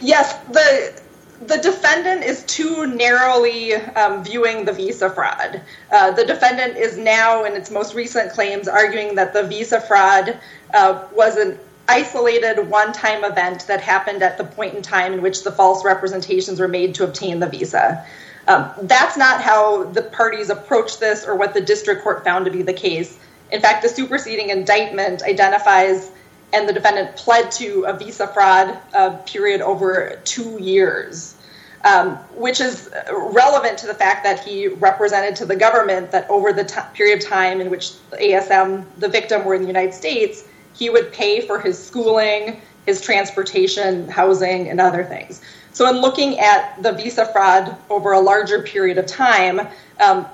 Yes, 0.00 0.34
the 0.46 1.00
the 1.46 1.58
defendant 1.58 2.24
is 2.24 2.44
too 2.44 2.86
narrowly 2.86 3.74
um, 3.74 4.24
viewing 4.24 4.64
the 4.64 4.72
visa 4.72 5.10
fraud. 5.10 5.60
Uh, 5.92 6.10
the 6.12 6.24
defendant 6.24 6.78
is 6.78 6.96
now, 6.96 7.44
in 7.44 7.52
its 7.52 7.70
most 7.70 7.94
recent 7.94 8.32
claims, 8.32 8.68
arguing 8.68 9.14
that 9.16 9.34
the 9.34 9.42
visa 9.42 9.80
fraud 9.80 10.38
uh, 10.72 11.04
was 11.14 11.36
an 11.36 11.58
isolated 11.88 12.68
one-time 12.68 13.22
event 13.24 13.66
that 13.66 13.80
happened 13.80 14.22
at 14.22 14.38
the 14.38 14.44
point 14.44 14.74
in 14.74 14.82
time 14.82 15.12
in 15.12 15.22
which 15.22 15.44
the 15.44 15.52
false 15.52 15.84
representations 15.84 16.58
were 16.58 16.68
made 16.68 16.94
to 16.94 17.04
obtain 17.04 17.38
the 17.38 17.46
visa. 17.46 18.04
Um, 18.48 18.70
that's 18.82 19.16
not 19.16 19.42
how 19.42 19.84
the 19.84 20.02
parties 20.02 20.50
approached 20.50 21.00
this 21.00 21.26
or 21.26 21.34
what 21.34 21.52
the 21.52 21.60
district 21.60 22.02
court 22.02 22.24
found 22.24 22.44
to 22.44 22.50
be 22.50 22.62
the 22.62 22.72
case. 22.72 23.18
In 23.52 23.60
fact, 23.60 23.82
the 23.82 23.88
superseding 23.88 24.50
indictment 24.50 25.22
identifies 25.22 26.10
and 26.52 26.68
the 26.68 26.72
defendant 26.72 27.16
pled 27.16 27.50
to 27.52 27.84
a 27.84 27.96
visa 27.96 28.26
fraud 28.26 28.78
uh, 28.94 29.10
period 29.26 29.60
over 29.60 30.18
two 30.24 30.58
years, 30.60 31.36
um, 31.84 32.16
which 32.34 32.60
is 32.60 32.90
relevant 33.10 33.78
to 33.78 33.86
the 33.86 33.94
fact 33.94 34.24
that 34.24 34.40
he 34.40 34.68
represented 34.68 35.36
to 35.36 35.44
the 35.44 35.56
government 35.56 36.10
that 36.12 36.28
over 36.30 36.52
the 36.52 36.64
period 36.94 37.22
of 37.22 37.28
time 37.28 37.60
in 37.60 37.70
which 37.70 37.92
ASM, 38.12 38.84
the 38.98 39.08
victim, 39.08 39.44
were 39.44 39.54
in 39.54 39.62
the 39.62 39.68
United 39.68 39.94
States, 39.94 40.44
he 40.74 40.90
would 40.90 41.12
pay 41.12 41.40
for 41.40 41.58
his 41.58 41.82
schooling, 41.82 42.60
his 42.86 43.00
transportation, 43.00 44.08
housing, 44.08 44.68
and 44.68 44.80
other 44.80 45.04
things. 45.04 45.42
So 45.72 45.88
in 45.90 46.00
looking 46.00 46.38
at 46.38 46.82
the 46.82 46.92
visa 46.92 47.26
fraud 47.26 47.76
over 47.90 48.12
a 48.12 48.20
larger 48.20 48.62
period 48.62 48.98
of 48.98 49.06
time, 49.06 49.60
um, 50.00 50.26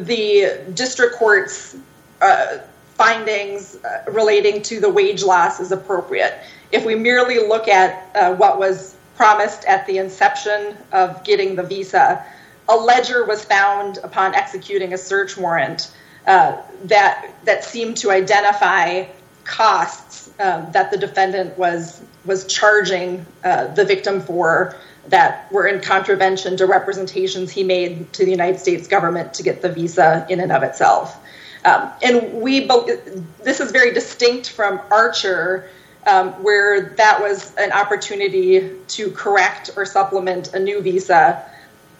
the 0.00 0.60
district 0.74 1.16
court's 1.16 1.76
Uh, 2.20 2.58
findings 2.94 3.76
uh, 3.84 4.02
relating 4.10 4.60
to 4.60 4.80
the 4.80 4.90
wage 4.90 5.22
loss 5.22 5.60
is 5.60 5.70
appropriate. 5.70 6.36
If 6.72 6.84
we 6.84 6.96
merely 6.96 7.38
look 7.38 7.68
at 7.68 8.10
uh, 8.16 8.34
what 8.34 8.58
was 8.58 8.96
promised 9.14 9.64
at 9.66 9.86
the 9.86 9.98
inception 9.98 10.76
of 10.90 11.22
getting 11.22 11.54
the 11.54 11.62
visa, 11.62 12.24
a 12.68 12.76
ledger 12.76 13.24
was 13.24 13.44
found 13.44 13.98
upon 14.02 14.34
executing 14.34 14.92
a 14.94 14.98
search 14.98 15.36
warrant 15.36 15.92
that 16.26 17.60
seemed 17.62 17.96
to 17.98 18.10
identify 18.10 19.06
costs 19.44 20.30
that 20.36 20.90
the 20.90 20.98
defendant 20.98 21.56
was 21.56 22.02
charging 22.48 23.24
the 23.42 23.84
victim 23.86 24.20
for 24.20 24.76
that 25.08 25.50
were 25.50 25.66
in 25.66 25.80
contravention 25.80 26.56
to 26.58 26.66
representations 26.66 27.50
he 27.50 27.64
made 27.64 28.12
to 28.12 28.24
the 28.24 28.30
United 28.30 28.58
States 28.58 28.86
government 28.86 29.34
to 29.34 29.42
get 29.42 29.62
the 29.62 29.68
visa 29.70 30.26
in 30.28 30.40
and 30.40 30.52
of 30.52 30.62
itself. 30.62 31.18
Um, 31.64 31.90
this 32.00 33.60
is 33.60 33.72
very 33.72 33.92
distinct 33.92 34.50
from 34.50 34.80
Archer, 34.90 35.68
um, 36.06 36.30
where 36.42 36.94
that 36.96 37.20
was 37.20 37.54
an 37.56 37.72
opportunity 37.72 38.70
to 38.88 39.10
correct 39.10 39.70
or 39.76 39.84
supplement 39.84 40.54
a 40.54 40.58
new 40.58 40.80
visa. 40.80 41.44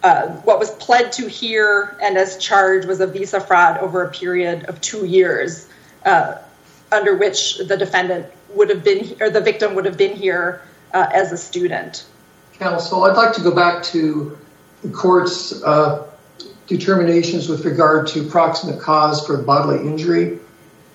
Uh, 0.01 0.27
what 0.43 0.59
was 0.59 0.71
pled 0.71 1.11
to 1.11 1.27
here 1.27 1.97
and 2.01 2.17
as 2.17 2.37
charged 2.37 2.87
was 2.87 3.01
a 3.01 3.07
visa 3.07 3.41
fraud 3.41 3.77
over 3.79 4.03
a 4.03 4.09
period 4.09 4.65
of 4.69 4.79
two 4.79 5.05
years, 5.05 5.67
uh, 6.05 6.35
under 6.91 7.15
which 7.17 7.57
the 7.57 7.75
defendant 7.75 8.25
would 8.55 8.69
have 8.69 8.83
been 8.83 9.15
or 9.19 9.29
the 9.29 9.41
victim 9.41 9.75
would 9.75 9.85
have 9.85 9.97
been 9.97 10.15
here 10.15 10.61
uh, 10.93 11.07
as 11.13 11.31
a 11.31 11.37
student. 11.37 12.05
Counsel, 12.53 13.03
I'd 13.03 13.15
like 13.15 13.33
to 13.35 13.41
go 13.41 13.53
back 13.53 13.83
to 13.83 14.37
the 14.81 14.89
court's 14.89 15.61
determinations 16.69 17.49
with 17.49 17.65
regard 17.65 18.07
to 18.07 18.23
proximate 18.23 18.79
cause 18.79 19.25
for 19.25 19.37
bodily 19.37 19.79
injury. 19.85 20.39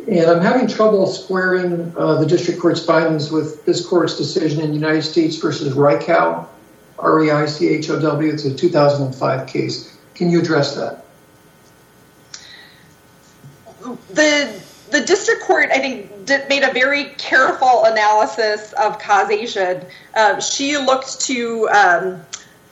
And 0.08 0.30
I'm 0.30 0.40
having 0.40 0.68
trouble 0.68 1.06
squaring 1.06 1.92
uh, 1.98 2.20
the 2.20 2.26
district 2.26 2.60
court's 2.60 2.84
findings 2.84 3.30
with 3.30 3.64
this 3.66 3.84
court's 3.84 4.16
decision 4.16 4.60
in 4.60 4.72
United 4.72 5.02
States 5.02 5.36
versus 5.36 5.74
Reichow, 5.74 6.46
R-E-I-C-H-O-W. 6.98 8.32
It's 8.32 8.44
a 8.44 8.54
2005 8.54 9.46
case. 9.48 9.96
Can 10.14 10.30
you 10.30 10.40
address 10.40 10.76
that? 10.76 11.04
The 14.94 15.04
district 15.04 15.42
court, 15.42 15.70
I 15.72 15.78
think, 15.80 16.28
made 16.48 16.62
a 16.62 16.72
very 16.72 17.06
careful 17.18 17.84
analysis 17.84 18.72
of 18.74 19.00
causation. 19.00 19.84
Uh, 20.14 20.38
she 20.38 20.76
looked 20.76 21.20
to 21.22 21.68
um, 21.70 22.20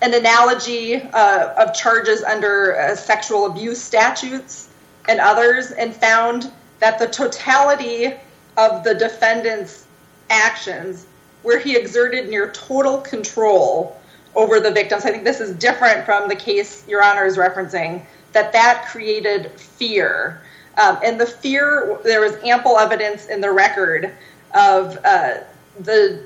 an 0.02 0.14
analogy 0.14 0.96
uh, 0.96 1.54
of 1.56 1.72
charges 1.72 2.22
under 2.24 2.78
uh, 2.78 2.96
sexual 2.96 3.46
abuse 3.46 3.80
statutes 3.80 4.68
and 5.08 5.20
others 5.20 5.70
and 5.70 5.94
found 5.94 6.50
that 6.80 6.98
the 6.98 7.06
totality 7.06 8.12
of 8.56 8.82
the 8.82 8.94
defendant's 8.94 9.86
actions, 10.28 11.06
where 11.42 11.58
he 11.58 11.76
exerted 11.76 12.28
near 12.28 12.50
total 12.50 12.98
control 12.98 13.96
over 14.34 14.58
the 14.58 14.70
victims, 14.70 15.04
I 15.04 15.10
think 15.10 15.24
this 15.24 15.40
is 15.40 15.54
different 15.56 16.04
from 16.04 16.28
the 16.28 16.36
case 16.36 16.86
Your 16.88 17.04
Honor 17.04 17.24
is 17.24 17.36
referencing, 17.36 18.04
that 18.32 18.52
that 18.52 18.86
created 18.86 19.52
fear. 19.52 20.42
Um, 20.78 20.98
and 21.04 21.20
the 21.20 21.26
fear, 21.26 21.98
there 22.02 22.20
was 22.20 22.34
ample 22.42 22.78
evidence 22.78 23.28
in 23.28 23.40
the 23.40 23.52
record 23.52 24.12
of 24.54 24.98
uh, 25.04 25.34
the 25.80 26.24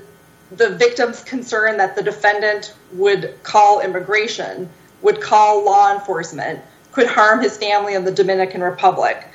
victim's 0.51 1.23
concern 1.23 1.77
that 1.77 1.95
the 1.95 2.03
defendant 2.03 2.73
would 2.93 3.33
call 3.43 3.81
immigration, 3.81 4.69
would 5.01 5.21
call 5.21 5.65
law 5.65 5.93
enforcement, 5.93 6.59
could 6.91 7.07
harm 7.07 7.41
his 7.41 7.57
family 7.57 7.93
in 7.93 8.05
the 8.05 8.11
Dominican 8.11 8.61
Republic. 8.61 9.27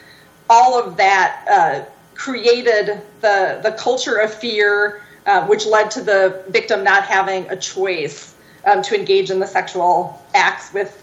All 0.48 0.79
of 0.79 0.96
that 0.96 1.44
uh, 1.51 1.85
created 2.14 3.01
the 3.20 3.75
culture 3.79 4.16
of 4.16 4.33
fear, 4.33 5.03
uh, 5.27 5.46
which 5.46 5.66
led 5.66 5.90
to 5.92 6.03
the 6.03 6.42
victim 6.48 6.83
not 6.83 7.05
having 7.05 7.48
a 7.51 7.57
choice 7.57 8.35
um, 8.64 8.83
to 8.83 8.98
engage 8.98 9.31
in 9.31 9.38
the 9.38 9.46
sexual 9.46 10.20
acts 10.35 10.72
with 10.72 11.03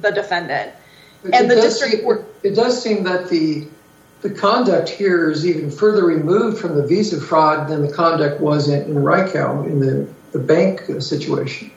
the 0.00 0.10
defendant. 0.10 0.72
And 1.32 1.50
the 1.50 1.56
district 1.56 2.04
it 2.44 2.54
does 2.54 2.80
seem 2.80 3.02
that 3.04 3.28
the 3.28 3.66
conduct 4.30 4.88
here 4.88 5.30
is 5.30 5.46
even 5.46 5.70
further 5.70 6.04
removed 6.04 6.58
from 6.58 6.74
the 6.76 6.86
visa 6.86 7.20
fraud 7.20 7.68
than 7.68 7.86
the 7.86 7.92
conduct 7.92 8.40
was 8.40 8.68
in 8.68 8.94
Reichow 8.94 9.64
in 9.66 9.80
the 9.80 10.08
the 10.36 10.38
bank 10.38 10.88
uh, 10.90 11.00
situation. 11.00 11.70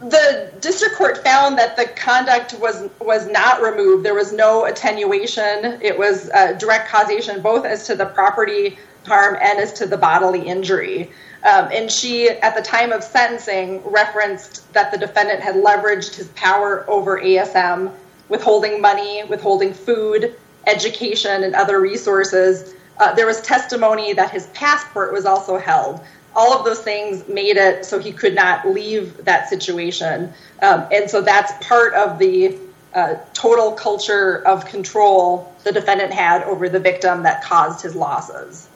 The 0.00 0.52
district 0.60 0.94
court 0.94 1.24
found 1.24 1.58
that 1.58 1.76
the 1.76 1.86
conduct 1.86 2.54
was 2.60 3.26
not 3.28 3.60
removed. 3.60 4.04
There 4.04 4.14
was 4.14 4.32
no 4.32 4.64
attenuation. 4.66 5.80
It 5.82 5.98
was 5.98 6.30
uh, 6.30 6.52
direct 6.52 6.88
causation, 6.88 7.42
both 7.42 7.64
as 7.64 7.84
to 7.88 7.96
the 7.96 8.06
property 8.06 8.78
harm 9.04 9.36
and 9.40 9.58
as 9.58 9.72
to 9.74 9.86
the 9.86 9.96
bodily 9.96 10.46
injury. 10.46 11.10
Um, 11.42 11.68
and 11.72 11.90
she, 11.90 12.28
at 12.28 12.54
the 12.54 12.62
time 12.62 12.92
of 12.92 13.02
sentencing, 13.02 13.82
referenced 13.84 14.72
that 14.72 14.92
the 14.92 14.98
defendant 14.98 15.40
had 15.40 15.56
leveraged 15.56 16.14
his 16.14 16.28
power 16.28 16.88
over 16.88 17.20
ASM, 17.20 17.92
withholding 18.28 18.80
money, 18.80 19.24
withholding 19.24 19.72
food, 19.72 20.36
education, 20.68 21.44
and 21.44 21.54
other 21.54 21.80
resources. 21.80 22.74
Uh, 22.98 23.14
there 23.14 23.26
was 23.26 23.40
testimony 23.40 24.12
that 24.12 24.30
his 24.30 24.46
passport 24.48 25.12
was 25.12 25.24
also 25.24 25.58
held. 25.58 26.00
All 26.36 26.52
of 26.52 26.64
those 26.64 26.80
things 26.80 27.26
made 27.26 27.56
it 27.56 27.84
so 27.84 27.98
he 27.98 28.12
could 28.12 28.34
not 28.34 28.68
leave 28.68 29.24
that 29.24 29.48
situation. 29.48 30.32
Um, 30.62 30.86
and 30.92 31.10
so 31.10 31.20
that's 31.20 31.66
part 31.66 31.94
of 31.94 32.18
the 32.18 32.56
uh, 32.94 33.16
total 33.32 33.72
culture 33.72 34.46
of 34.46 34.64
control 34.64 35.54
the 35.64 35.72
defendant 35.72 36.12
had 36.12 36.42
over 36.44 36.68
the 36.68 36.80
victim 36.80 37.22
that 37.22 37.42
caused 37.42 37.82
his 37.82 37.94
losses. 37.94 38.68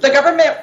The 0.00 0.10
government 0.10 0.58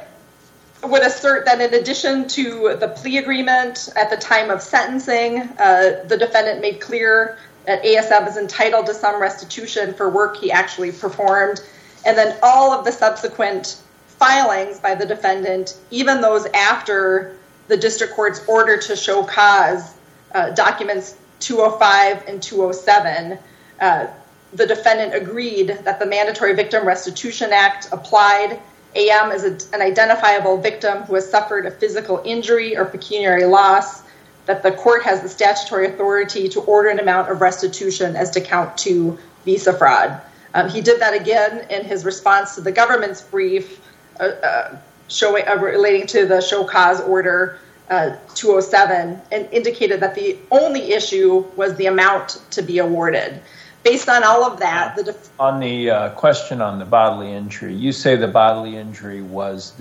would 0.84 1.02
assert 1.02 1.46
that 1.46 1.62
in 1.62 1.74
addition 1.74 2.28
to 2.28 2.76
the 2.80 2.90
plea 2.90 3.18
agreement 3.18 3.90
at 3.96 4.10
the 4.10 4.18
time 4.18 4.50
of 4.50 4.62
sentencing, 4.62 5.40
uh, 5.40 6.04
the 6.08 6.18
defendant 6.18 6.62
made 6.62 6.82
clear 6.82 7.38
that 7.66 7.84
ASM 7.84 8.28
is 8.28 8.38
entitled 8.38 8.86
to 8.88 8.94
some 8.94 9.22
restitution 9.22 9.94
for 9.94 10.10
work 10.10 10.38
he 10.38 10.52
actually 10.52 10.92
performed. 10.92 11.62
And 12.06 12.18
then 12.18 12.38
all 12.44 12.72
of 12.72 12.86
the 12.86 12.92
subsequent 12.92 13.82
filings 14.08 14.80
by 14.80 14.96
the 14.96 15.06
defendant, 15.06 15.78
even 15.92 16.22
those 16.22 16.46
after 16.48 17.38
the 17.68 17.78
district 17.78 18.14
court's 18.14 18.42
order 18.48 18.78
to 18.78 18.96
show 18.96 19.24
cause, 19.24 19.96
uh, 20.34 20.50
documents 20.52 21.16
205 21.40 22.28
and 22.28 22.42
207, 22.42 23.38
uh, 23.80 24.08
the 24.54 24.66
defendant 24.66 25.16
agreed 25.16 25.80
that 25.84 26.00
the 26.00 26.06
Mandatory 26.06 26.54
Victim 26.54 26.86
Restitution 26.86 27.52
Act 27.52 27.90
applied. 27.92 28.60
AM 28.96 29.32
is 29.32 29.44
an 29.74 29.82
identifiable 29.82 30.58
victim 30.58 31.00
who 31.04 31.16
has 31.16 31.28
suffered 31.28 31.66
a 31.66 31.72
physical 31.72 32.22
injury 32.24 32.78
or 32.78 32.86
pecuniary 32.86 33.46
loss, 33.46 34.03
that 34.46 34.64
the 34.64 34.72
court 34.72 35.04
has 35.04 35.22
the 35.22 35.30
statutory 35.30 35.88
authority 35.88 36.50
to 36.50 36.62
order 36.62 36.90
an 36.90 37.00
amount 37.00 37.30
of 37.32 37.42
restitution 37.42 38.16
as 38.16 38.30
to 38.32 38.42
count 38.42 38.78
two 38.78 39.18
visa 39.46 39.74
fraud. 39.74 40.22
Um, 40.54 40.70
he 40.70 40.82
did 40.82 41.02
that 41.02 41.14
again 41.14 41.66
in 41.70 41.86
his 41.86 42.06
response 42.06 42.56
to 42.56 42.62
the 42.62 42.72
government's 42.72 43.22
brief 43.22 43.80
uh, 44.20 44.24
uh, 44.24 44.78
uh, 45.22 45.58
relating 45.58 46.08
to 46.08 46.26
the 46.26 46.42
show 46.42 46.64
cause 46.64 47.02
order 47.02 47.60
207 47.90 49.22
and 49.32 49.50
indicated 49.52 50.00
that 50.00 50.16
the 50.16 50.38
only 50.52 50.94
issue 50.94 51.46
was 51.56 51.76
the 51.76 51.86
amount 51.86 52.42
to 52.52 52.62
be 52.62 52.80
awarded. 52.80 53.40
Based 53.84 54.08
on 54.10 54.24
all 54.24 54.46
of 54.46 54.60
that... 54.60 54.98
On 55.40 55.60
the 55.60 56.12
question 56.16 56.62
on 56.62 56.80
the 56.80 56.86
bodily 56.86 57.34
injury, 57.34 57.76
you 57.76 57.92
say 57.92 58.16
the 58.16 58.28
bodily 58.28 58.78
injury 58.78 59.22
was 59.22 59.74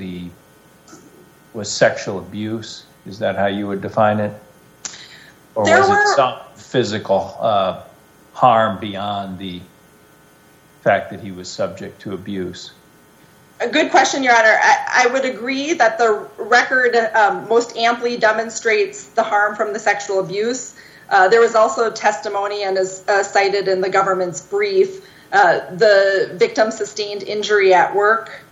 sexual 1.62 2.18
abuse. 2.18 2.84
Is 3.06 3.18
that 3.20 3.36
how 3.36 3.46
you 3.46 3.66
would 3.68 3.80
define 3.80 4.20
it? 4.20 4.34
Or 5.54 5.64
was 5.64 5.88
it 5.88 6.16
some 6.16 6.38
physical 6.54 7.36
uh, 7.38 7.82
harm 8.32 8.78
beyond 8.78 9.38
the 9.38 9.60
fact 10.80 11.10
that 11.10 11.20
he 11.20 11.30
was 11.30 11.48
subject 11.48 12.00
to 12.02 12.14
abuse? 12.14 12.72
A 13.60 13.68
good 13.68 13.90
question, 13.90 14.22
Your 14.24 14.34
Honor. 14.34 14.58
I 14.60 15.08
would 15.12 15.24
agree 15.24 15.74
that 15.74 15.98
the 15.98 16.26
record 16.36 16.96
um, 17.14 17.48
most 17.48 17.76
amply 17.76 18.16
demonstrates 18.16 19.04
the 19.08 19.22
harm 19.22 19.54
from 19.54 19.72
the 19.72 19.78
sexual 19.78 20.18
abuse. 20.18 20.74
Uh, 21.10 21.28
there 21.28 21.40
was 21.40 21.54
also 21.54 21.90
testimony 21.90 22.64
and 22.64 22.76
as 22.76 23.04
uh, 23.06 23.22
cited 23.22 23.68
in 23.68 23.80
the 23.80 23.90
government's 23.90 24.40
brief, 24.40 25.06
the 25.30 26.30
victim 26.34 26.70
sustained 26.70 27.22
injury 27.22 27.72
at 27.72 27.94
work. 27.94 28.42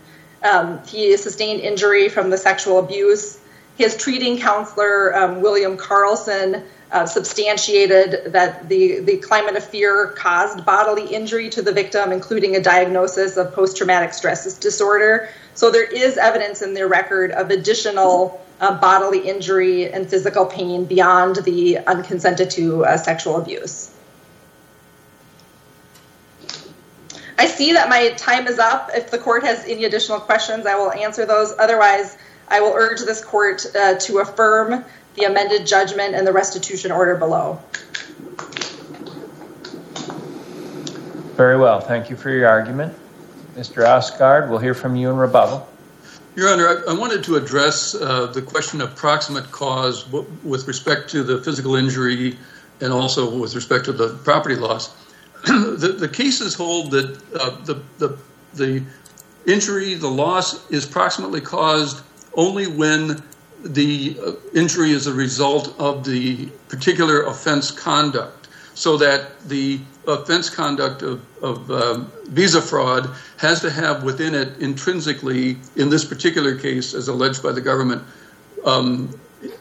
Um, 0.42 0.80
he 0.86 1.16
sustained 1.16 1.60
injury 1.60 2.08
from 2.08 2.30
the 2.30 2.38
sexual 2.38 2.78
abuse. 2.78 3.38
His 3.76 3.96
treating 3.96 4.38
counselor, 4.38 5.14
um, 5.16 5.40
William 5.40 5.76
Carlson, 5.76 6.62
Uh, 6.92 7.06
substantiated 7.06 8.32
that 8.32 8.68
the 8.68 9.16
climate 9.22 9.54
of 9.54 9.62
fear 9.62 10.08
caused 10.16 10.64
bodily 10.64 11.06
injury 11.14 11.48
to 11.48 11.62
the 11.62 11.72
victim, 11.72 12.10
including 12.10 12.56
a 12.56 12.60
diagnosis 12.60 13.36
of 13.36 13.54
post-traumatic 13.54 14.12
stress 14.12 14.58
disorder. 14.58 15.28
So 15.54 15.70
there 15.70 15.84
is 15.84 16.16
evidence 16.16 16.62
in 16.62 16.74
their 16.74 16.88
record 16.88 17.30
of 17.30 17.50
additional 17.50 18.44
uh, 18.60 18.76
bodily 18.80 19.20
injury 19.28 19.92
and 19.92 20.10
physical 20.10 20.46
pain 20.46 20.84
beyond 20.84 21.36
the 21.44 21.78
unconsented 21.86 22.50
to 22.50 22.84
uh, 22.84 22.96
sexual 22.96 23.36
abuse. 23.36 23.94
I 27.38 27.46
see 27.46 27.72
that 27.74 27.88
my 27.88 28.10
time 28.16 28.48
is 28.48 28.58
up. 28.58 28.90
If 28.94 29.12
the 29.12 29.18
court 29.18 29.44
has 29.44 29.64
any 29.64 29.84
additional 29.84 30.18
questions, 30.18 30.66
I 30.66 30.74
will 30.74 30.90
answer 30.90 31.24
those. 31.24 31.54
Otherwise, 31.56 32.18
I 32.48 32.60
will 32.60 32.72
urge 32.74 33.00
this 33.02 33.24
court 33.24 33.64
uh, 33.76 33.94
to 33.94 34.18
affirm 34.18 34.84
the 35.16 35.24
amended 35.24 35.66
judgment 35.66 36.14
and 36.14 36.26
the 36.26 36.32
restitution 36.32 36.90
order 36.92 37.16
below. 37.16 37.60
Very 41.36 41.58
well. 41.58 41.80
Thank 41.80 42.10
you 42.10 42.16
for 42.16 42.30
your 42.30 42.48
argument. 42.48 42.94
Mr. 43.54 43.86
Osgard, 43.86 44.50
we'll 44.50 44.58
hear 44.58 44.74
from 44.74 44.94
you 44.94 45.10
in 45.10 45.16
rebuttal. 45.16 45.66
Your 46.36 46.48
Honor, 46.50 46.84
I, 46.86 46.92
I 46.92 46.98
wanted 46.98 47.24
to 47.24 47.36
address 47.36 47.94
uh, 47.94 48.26
the 48.26 48.40
question 48.40 48.80
of 48.80 48.94
proximate 48.94 49.50
cause 49.50 50.06
with 50.10 50.68
respect 50.68 51.10
to 51.10 51.22
the 51.22 51.42
physical 51.42 51.74
injury 51.74 52.38
and 52.80 52.92
also 52.92 53.38
with 53.38 53.54
respect 53.54 53.84
to 53.86 53.92
the 53.92 54.14
property 54.24 54.54
loss. 54.54 54.94
the, 55.46 55.96
the, 55.98 56.08
cases 56.08 56.54
hold 56.54 56.90
that 56.92 57.20
uh, 57.34 57.50
the, 57.64 57.82
the, 57.98 58.18
the 58.54 58.82
injury, 59.46 59.94
the 59.94 60.08
loss, 60.08 60.70
is 60.70 60.86
proximately 60.86 61.40
caused 61.40 62.02
only 62.34 62.66
when 62.66 63.22
the 63.62 64.18
uh, 64.24 64.32
injury 64.54 64.92
is 64.92 65.06
a 65.06 65.12
result 65.12 65.74
of 65.78 66.04
the 66.04 66.46
particular 66.68 67.24
offense 67.24 67.70
conduct, 67.70 68.48
so 68.74 68.96
that 68.96 69.40
the 69.48 69.80
offense 70.06 70.48
conduct 70.48 71.02
of, 71.02 71.20
of 71.42 71.70
um, 71.70 72.12
visa 72.28 72.60
fraud 72.60 73.10
has 73.36 73.60
to 73.60 73.70
have 73.70 74.02
within 74.02 74.34
it 74.34 74.58
intrinsically, 74.58 75.56
in 75.76 75.90
this 75.90 76.04
particular 76.04 76.56
case, 76.56 76.94
as 76.94 77.08
alleged 77.08 77.42
by 77.42 77.52
the 77.52 77.60
government, 77.60 78.02
um, 78.64 79.08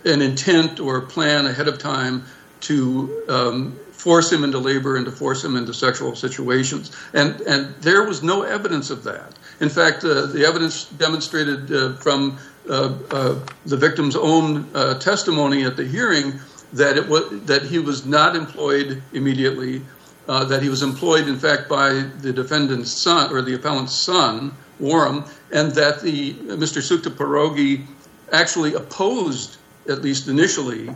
an 0.05 0.21
intent 0.21 0.79
or 0.79 0.97
a 0.97 1.01
plan 1.01 1.45
ahead 1.45 1.67
of 1.67 1.77
time 1.77 2.23
to 2.61 3.23
um, 3.29 3.79
force 3.91 4.31
him 4.31 4.43
into 4.43 4.57
labor 4.57 4.95
and 4.95 5.05
to 5.05 5.11
force 5.11 5.43
him 5.43 5.57
into 5.57 5.73
sexual 5.73 6.15
situations. 6.15 6.95
And, 7.13 7.39
and 7.41 7.75
there 7.81 8.05
was 8.05 8.23
no 8.23 8.43
evidence 8.43 8.89
of 8.89 9.03
that. 9.03 9.37
In 9.59 9.69
fact, 9.69 10.03
uh, 10.05 10.27
the 10.27 10.45
evidence 10.45 10.85
demonstrated 10.85 11.71
uh, 11.71 11.93
from 11.95 12.31
uh, 12.31 12.37
uh 12.37 12.48
the 12.69 13.77
victim's 13.77 14.15
own 14.15 14.69
uh, 14.75 14.99
testimony 14.99 15.63
at 15.63 15.75
the 15.75 15.85
hearing 15.85 16.33
that 16.73 16.97
it 16.97 17.07
was 17.07 17.41
that 17.45 17.63
he 17.63 17.79
was 17.79 18.05
not 18.05 18.35
employed 18.35 19.01
immediately, 19.13 19.81
uh, 20.27 20.43
that 20.45 20.61
he 20.61 20.69
was 20.69 20.83
employed, 20.83 21.27
in 21.27 21.37
fact, 21.37 21.67
by 21.67 21.89
the 22.21 22.31
defendant's 22.31 22.91
son 22.91 23.33
or 23.33 23.41
the 23.41 23.55
appellant's 23.55 23.93
son, 23.93 24.51
Warren, 24.79 25.23
and 25.51 25.71
that 25.71 26.01
the 26.01 26.33
Mr. 26.33 26.81
Sukhtipyaroge 26.81 27.85
actually 28.31 28.75
opposed, 28.75 29.57
at 29.89 30.01
least 30.03 30.27
initially, 30.27 30.93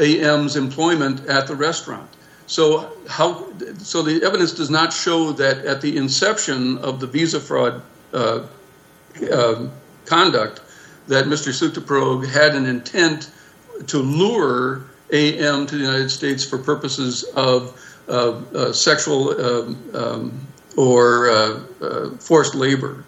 AM's 0.00 0.56
employment 0.56 1.26
at 1.26 1.48
the 1.48 1.56
restaurant. 1.56 2.08
So 2.46 2.92
how? 3.08 3.52
So 3.78 4.02
the 4.02 4.22
evidence 4.24 4.52
does 4.52 4.70
not 4.70 4.92
show 4.92 5.32
that 5.32 5.64
at 5.64 5.80
the 5.80 5.96
inception 5.96 6.78
of 6.78 7.00
the 7.00 7.08
visa 7.08 7.40
fraud 7.40 7.82
uh, 8.12 8.46
uh, 9.32 9.68
conduct, 10.04 10.60
that 11.08 11.26
Mr. 11.26 11.52
Sukta 11.52 12.26
had 12.26 12.54
an 12.54 12.66
intent 12.66 13.30
to 13.86 13.98
lure 13.98 14.84
AM 15.12 15.66
to 15.66 15.76
the 15.76 15.84
United 15.84 16.10
States 16.10 16.44
for 16.44 16.58
purposes 16.58 17.24
of 17.34 17.80
uh, 18.08 18.72
sexual 18.72 19.40
um, 19.40 19.90
um 19.94 20.46
or 20.76 21.30
uh, 21.30 21.60
uh, 21.80 22.10
forced 22.18 22.54
labor. 22.54 23.02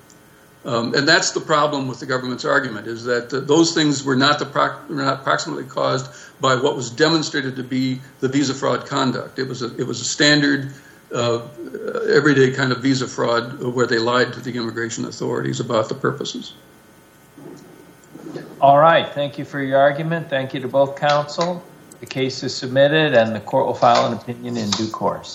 Um, 0.64 0.94
and 0.94 1.06
that's 1.06 1.32
the 1.32 1.40
problem 1.40 1.86
with 1.86 2.00
the 2.00 2.06
government's 2.06 2.44
argument 2.44 2.86
is 2.86 3.04
that 3.04 3.30
those 3.30 3.74
things 3.74 4.02
were 4.02 4.16
not, 4.16 4.38
the 4.38 4.46
were 4.88 5.02
not 5.02 5.20
approximately 5.20 5.64
caused 5.64 6.10
by 6.40 6.56
what 6.56 6.76
was 6.76 6.90
demonstrated 6.90 7.56
to 7.56 7.62
be 7.62 8.00
the 8.20 8.28
visa 8.28 8.54
fraud 8.54 8.86
conduct. 8.86 9.38
It 9.38 9.48
was 9.48 9.62
a, 9.62 9.74
it 9.76 9.86
was 9.86 10.00
a 10.00 10.04
standard, 10.04 10.72
everyday 11.12 12.52
kind 12.52 12.72
of 12.72 12.82
visa 12.82 13.06
fraud 13.06 13.62
where 13.62 13.86
they 13.86 13.98
lied 13.98 14.32
to 14.34 14.40
the 14.40 14.52
immigration 14.56 15.04
authorities 15.04 15.60
about 15.60 15.88
the 15.88 15.94
purposes. 15.94 16.54
All 18.60 18.78
right. 18.78 19.08
Thank 19.14 19.38
you 19.38 19.44
for 19.44 19.62
your 19.62 19.78
argument. 19.78 20.28
Thank 20.28 20.52
you 20.52 20.58
to 20.60 20.66
both 20.66 20.96
counsel. 20.96 21.62
The 22.00 22.06
case 22.06 22.42
is 22.42 22.52
submitted 22.54 23.14
and 23.14 23.32
the 23.32 23.40
court 23.40 23.66
will 23.66 23.74
file 23.74 24.06
an 24.06 24.14
opinion 24.14 24.56
in 24.56 24.68
due 24.70 24.90
course. 24.90 25.26